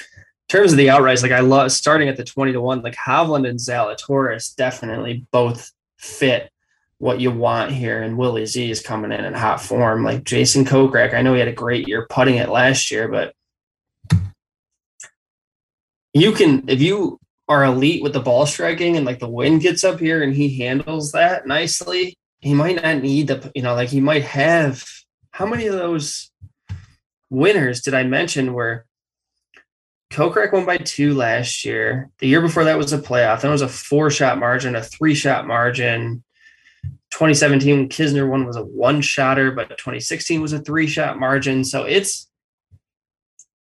[0.08, 2.96] in terms of the outrights, like I love starting at the twenty to one, like
[2.96, 6.52] Hovland and Zalatoris definitely both fit
[7.00, 8.04] what you want here.
[8.04, 10.04] And Willie Z is coming in in hot form.
[10.04, 13.34] Like Jason Kokrak, I know he had a great year putting it last year, but
[16.14, 19.84] you can if you are elite with the ball striking and like the wind gets
[19.84, 23.90] up here and he handles that nicely, he might not need the you know like
[23.90, 24.84] he might have
[25.32, 26.32] how many of those
[27.30, 28.86] winners did I mention where
[30.12, 32.10] Kokrak won by two last year.
[32.20, 33.42] The year before that was a playoff.
[33.42, 36.24] That was a four shot margin, a three shot margin.
[37.12, 41.64] 2017 Kisner one was a one shotter, but 2016 was a three shot margin.
[41.64, 42.30] So it's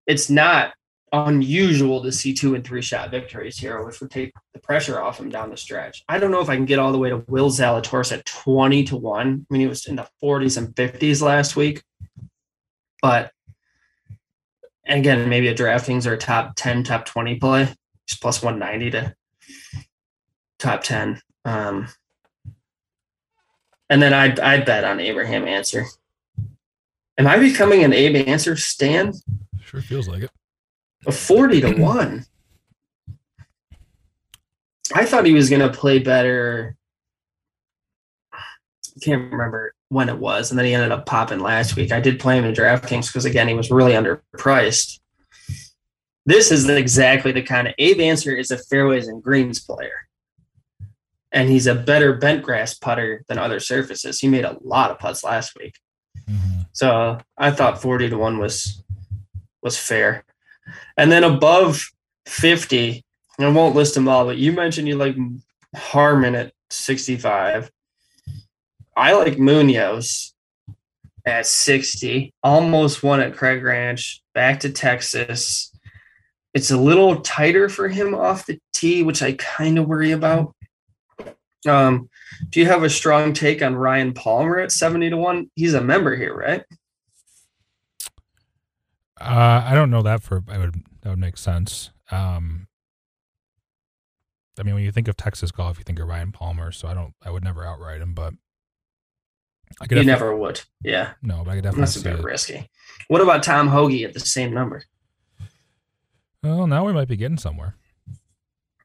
[0.06, 0.74] it's not
[1.12, 5.20] unusual to see two and three shot victories here, which would take the pressure off
[5.20, 6.04] him down the stretch.
[6.08, 8.86] I don't know if I can get all the way to Will Zalatoris at 20
[8.86, 9.28] to 1.
[9.50, 11.84] I mean, he was in the 40s and 50s last week.
[13.02, 13.32] But
[14.86, 17.74] again, maybe a DraftKings or a top 10, top 20 play,
[18.08, 19.16] just plus 190 to
[20.60, 21.22] top 10.
[21.44, 21.88] Um,
[23.90, 25.86] and then I'd, I'd bet on Abraham Ancer.
[27.18, 29.14] Am I becoming an Abe Ancer stan?
[29.62, 30.32] Sure feels like it.
[31.06, 32.26] A 40 to 1.
[34.94, 36.76] I thought he was going to play better.
[38.34, 40.52] I can't remember when it was.
[40.52, 41.92] And then he ended up popping last week.
[41.92, 45.00] I did play him in DraftKings because, again, he was really underpriced.
[46.26, 50.08] This is exactly the kind of Abe Ancer is a fairways and greens player.
[51.32, 54.20] And he's a better bent grass putter than other surfaces.
[54.20, 55.76] He made a lot of putts last week.
[56.30, 56.62] Mm-hmm.
[56.74, 58.84] So I thought 40 to 1 was
[59.62, 60.26] was fair.
[60.98, 61.84] And then above
[62.26, 63.04] 50,
[63.40, 65.16] I won't list them all, but you mentioned you like
[65.76, 67.72] Harman at 65.
[68.96, 70.34] I like Munoz
[71.26, 72.34] at 60.
[72.44, 75.72] Almost won at Craig Ranch, back to Texas.
[76.54, 80.54] It's a little tighter for him off the tee, which I kind of worry about.
[81.68, 82.10] Um,
[82.50, 85.52] do you have a strong take on Ryan Palmer at 70 to 1?
[85.56, 86.64] He's a member here, right?
[89.22, 91.92] Uh, I don't know that for I would that would make sense.
[92.10, 92.68] Um,
[94.60, 96.72] I mean, when you think of Texas golf, you think of Ryan Palmer.
[96.72, 98.34] So I don't, I would never outright him, but
[99.80, 99.98] I could.
[99.98, 100.62] You never would.
[100.84, 101.14] Yeah.
[101.22, 101.82] No, but I could definitely.
[101.82, 102.24] That's a bit it.
[102.24, 102.70] risky.
[103.08, 104.84] What about Tom Hoge at the same number?
[106.44, 107.76] Well, now we might be getting somewhere.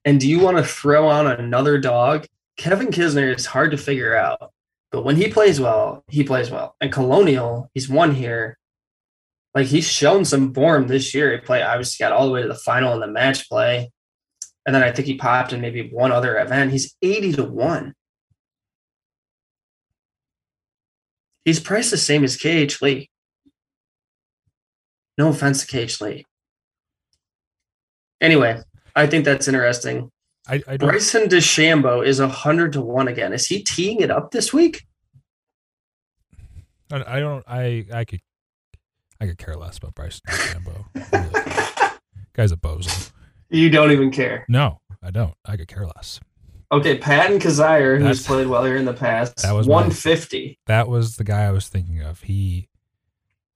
[0.04, 2.26] And do you want to throw on another dog?
[2.56, 4.52] Kevin Kisner is hard to figure out,
[4.90, 6.76] but when he plays well, he plays well.
[6.80, 8.56] And Colonial, he's won here
[9.56, 11.32] like he's shown some form this year.
[11.32, 13.90] He played obviously got all the way to the final in the match play.
[14.66, 16.72] And then I think he popped in maybe one other event.
[16.72, 17.94] He's 80 to 1.
[21.46, 23.08] He's priced the same as KH Lee.
[25.16, 26.26] No offense to KH Lee.
[28.20, 28.60] Anyway,
[28.94, 30.10] I think that's interesting.
[30.46, 33.32] I, I Bryson DeChambeau is 100 to 1 again.
[33.32, 34.84] Is he teeing it up this week?
[36.92, 38.20] I, I don't I I could
[39.20, 41.98] I could care less about Bryson DeChambeau.
[42.34, 43.12] Guy's a bozo.
[43.48, 44.44] You don't even care.
[44.48, 45.34] No, I don't.
[45.44, 46.20] I could care less.
[46.72, 50.48] Okay, Patton Kizzire, who's played well here in the past, that was 150.
[50.48, 52.22] My, that was the guy I was thinking of.
[52.22, 52.68] He,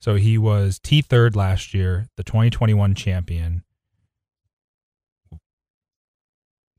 [0.00, 3.64] so he was T third last year, the 2021 champion.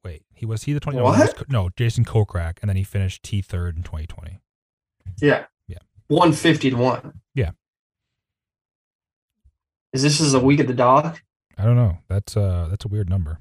[0.05, 1.01] Wait, he was he the 20?
[1.01, 1.49] What?
[1.49, 4.39] No, Jason Kokrak, and then he finished T third in 2020.
[5.21, 5.45] Yeah.
[5.67, 5.79] Yeah.
[6.07, 7.19] 150 to one.
[7.36, 7.51] Yeah.
[9.94, 11.20] Is this is a week of the dog?
[11.58, 11.98] I don't know.
[12.08, 13.39] That's uh that's a weird number.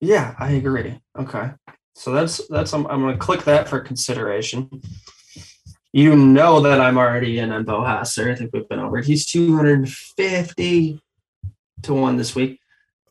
[0.00, 1.00] Yeah, I agree.
[1.18, 1.50] Okay.
[1.94, 4.82] So that's that's I'm, I'm going to click that for consideration.
[5.92, 8.32] You know that I'm already in on Beau Hossler.
[8.32, 9.04] I think we've been over it.
[9.04, 11.00] He's 250
[11.82, 12.58] to 1 this week.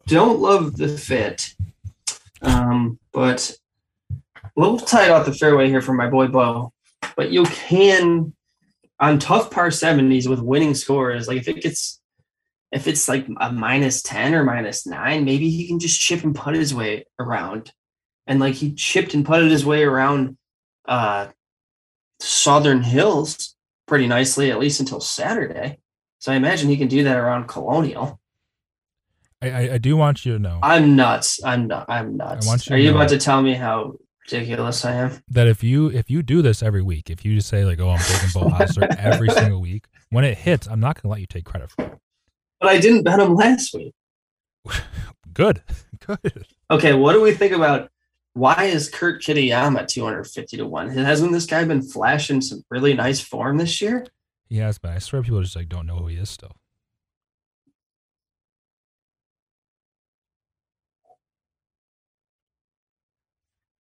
[0.06, 1.54] Don't love the fit.
[2.42, 3.56] Um, but
[4.12, 6.74] a little tight off the fairway here for my boy Beau.
[7.16, 8.34] But you can
[9.00, 12.02] on tough par 70s with winning scores, like if it gets
[12.74, 16.36] if it's like a minus 10 or minus 9 maybe he can just chip and
[16.36, 17.72] put his way around.
[18.26, 20.38] And like he chipped and putted his way around
[20.86, 21.28] uh
[22.20, 23.56] southern hills
[23.86, 25.78] pretty nicely at least until saturday.
[26.20, 28.20] So i imagine he can do that around colonial.
[29.42, 31.44] I i, I do want you to know i'm nuts.
[31.44, 32.48] I'm not i'm nuts.
[32.48, 33.94] I want you are you about to tell me how
[34.24, 35.12] ridiculous i am?
[35.28, 37.90] that if you if you do this every week if you just say like oh
[37.90, 41.28] i'm taking Hossler every single week when it hits i'm not going to let you
[41.28, 42.00] take credit for it
[42.64, 43.94] but I didn't bet him last week.
[45.34, 45.62] Good.
[46.08, 46.46] Good.
[46.72, 47.92] Okay, what do we think about
[48.36, 50.90] why is Kurt Kitayama 250 to 1?
[50.92, 54.08] Hasn't this guy been flashing some really nice form this year?
[54.48, 56.56] He has, but I swear people just like don't know who he is still.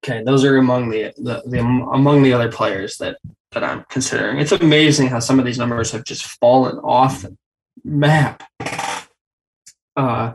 [0.05, 3.19] Okay, those are among the, the, the among the other players that
[3.53, 4.39] that I'm considering.
[4.39, 7.25] It's amazing how some of these numbers have just fallen off
[7.85, 8.43] map.
[9.97, 10.35] Uh,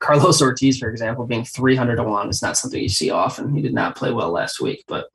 [0.00, 3.54] Carlos Ortiz, for example, being 300 to 1 is not something you see often.
[3.54, 5.06] He did not play well last week, but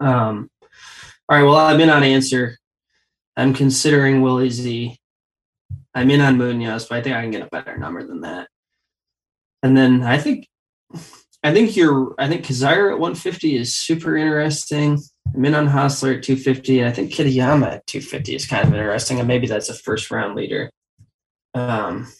[0.00, 0.50] Um,
[1.28, 1.44] all right.
[1.44, 2.58] Well, I'm in on Ancer.
[3.36, 4.98] I'm considering Willie Z.
[5.94, 8.48] I'm in on Munoz, but I think I can get a better number than that.
[9.62, 10.48] And then I think,
[11.44, 12.14] I think you're.
[12.18, 14.98] I think Kizzire at 150 is super interesting.
[15.34, 18.74] I'm in on Hossler at 250, and I think Kitayama at 250 is kind of
[18.74, 20.70] interesting, and maybe that's a first round leader,
[21.54, 22.12] um,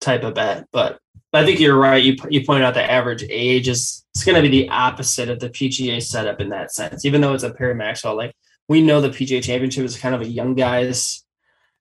[0.00, 0.66] type of bet.
[0.72, 0.98] But
[1.32, 2.02] I think you're right.
[2.02, 5.40] You you pointed out the average age is it's going to be the opposite of
[5.40, 7.04] the PGA setup in that sense.
[7.04, 8.32] Even though it's a Perry Maxwell, like
[8.68, 11.24] we know the PGA Championship is kind of a young guys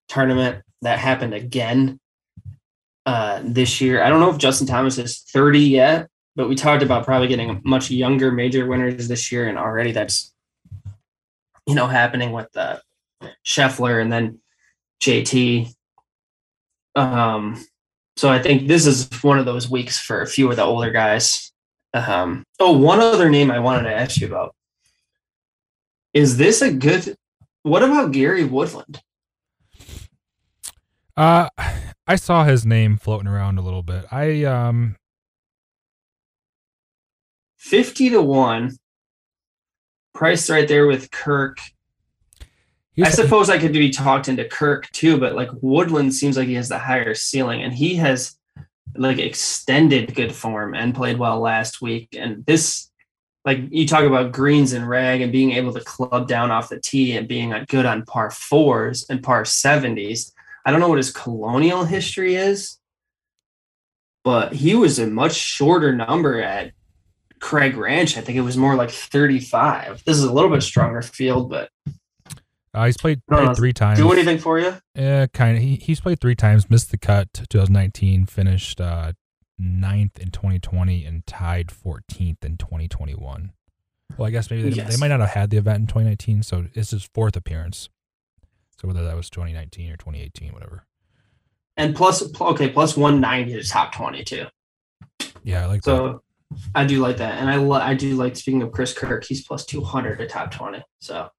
[0.08, 2.00] tournament that happened again
[3.06, 4.04] uh, this year.
[4.04, 7.62] I don't know if Justin Thomas is 30 yet, but we talked about probably getting
[7.64, 10.33] much younger major winners this year, and already that's
[11.68, 12.80] you know happening with uh,
[13.46, 14.40] Scheffler and then
[15.02, 15.74] JT.
[16.96, 17.64] Um,
[18.16, 20.92] so I think this is one of those weeks for a few of the older
[20.92, 21.52] guys.
[21.94, 24.56] Um, oh, one other name I wanted to ask you about.
[26.14, 27.16] Is this a good?
[27.64, 29.02] What about Gary Woodland?
[31.16, 31.50] Uh,
[32.08, 34.06] I saw his name floating around a little bit.
[34.12, 34.96] I um,
[37.58, 38.78] fifty to one,
[40.14, 41.60] priced right there with Kirk.
[43.02, 46.54] I suppose I could be talked into Kirk too, but like Woodland seems like he
[46.54, 48.38] has the higher ceiling, and he has
[48.96, 52.10] like extended good form and played well last week.
[52.18, 52.92] And this,
[53.46, 56.80] like you talk about greens and rag and being able to club down off the
[56.80, 60.32] tee and being good on par fours and par seventies.
[60.64, 62.78] I don't know what his colonial history is,
[64.24, 66.74] but he was a much shorter number at
[67.44, 68.18] Craig Ranch.
[68.18, 70.06] I think it was more like 35.
[70.06, 71.70] This is a little bit stronger field, but
[72.74, 74.00] uh, he's played, played three times.
[74.00, 74.74] Do anything for you?
[74.96, 75.62] Yeah, kind of.
[75.62, 79.12] He, he's played three times, missed the cut 2019, finished uh,
[79.60, 83.52] ninth in 2020, and tied 14th in 2021.
[84.18, 84.96] Well, I guess maybe they, yes.
[84.96, 87.90] they might not have had the event in 2019, so it's his fourth appearance.
[88.80, 90.86] So whether that was 2019 or 2018, whatever.
[91.76, 94.46] And plus, okay, plus 190 to top 22.
[95.44, 96.22] Yeah, I like so.
[96.76, 98.36] I do like that, and I lo- I do like.
[98.36, 100.84] Speaking of Chris Kirk, he's plus 200 to top 20.
[101.00, 101.30] So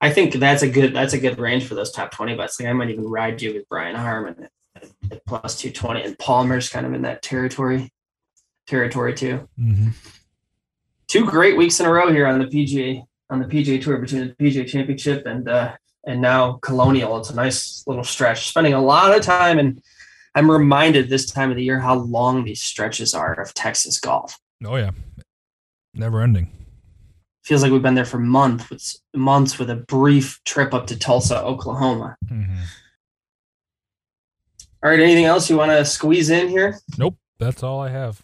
[0.00, 2.58] I think that's a good that's a good range for those top 20 bets.
[2.58, 6.68] Like I might even ride you with Brian Harman at, at plus 220 and Palmer's
[6.68, 7.92] kind of in that territory
[8.66, 9.48] territory too.
[9.58, 9.90] Mm-hmm.
[11.08, 14.28] Two great weeks in a row here on the PGA on the PGA Tour between
[14.28, 15.74] the PGA Championship and uh,
[16.06, 17.18] and now Colonial.
[17.18, 18.48] It's a nice little stretch.
[18.48, 19.82] Spending a lot of time and
[20.34, 24.38] I'm reminded this time of the year how long these stretches are of Texas golf.
[24.64, 24.90] Oh yeah,
[25.94, 26.50] never ending
[27.42, 30.96] feels like we've been there for months with months with a brief trip up to
[30.96, 32.16] Tulsa, Oklahoma.
[32.26, 32.56] Mm-hmm.
[34.82, 36.78] All right, anything else you want to squeeze in here?
[36.96, 38.22] Nope, that's all I have.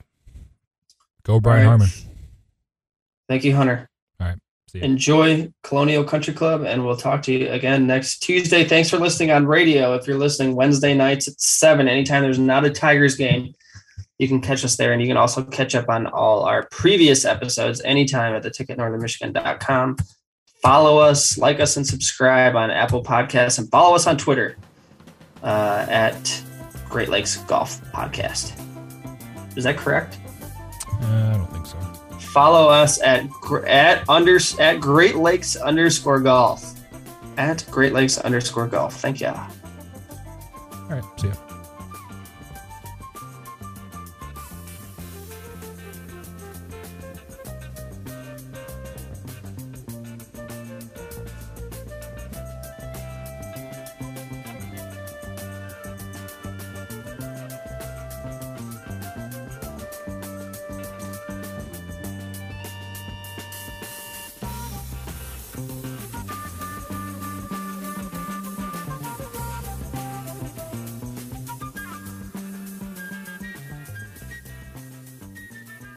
[1.25, 1.69] Go Brian right.
[1.69, 1.89] Harman.
[3.29, 3.89] Thank you, Hunter.
[4.77, 4.91] All right.
[4.91, 8.65] Enjoy Colonial Country Club, and we'll talk to you again next Tuesday.
[8.65, 9.95] Thanks for listening on radio.
[9.95, 13.55] If you're listening Wednesday nights at seven, anytime there's not a Tigers game,
[14.19, 14.93] you can catch us there.
[14.93, 19.97] And you can also catch up on all our previous episodes anytime at the ticketnorthernmichigan.com.
[20.63, 24.57] Follow us, like us, and subscribe on Apple Podcasts, and follow us on Twitter
[25.43, 26.43] uh, at
[26.89, 28.59] Great Lakes Golf Podcast.
[29.57, 30.19] Is that correct?
[31.03, 31.96] Uh, I don't think so.
[32.37, 33.25] Follow us at
[33.67, 36.79] at under at Great Lakes underscore golf
[37.39, 39.01] at Great Lakes underscore golf.
[39.01, 39.29] Thank you.
[39.29, 39.41] All
[40.91, 41.03] right.
[41.19, 41.46] See ya.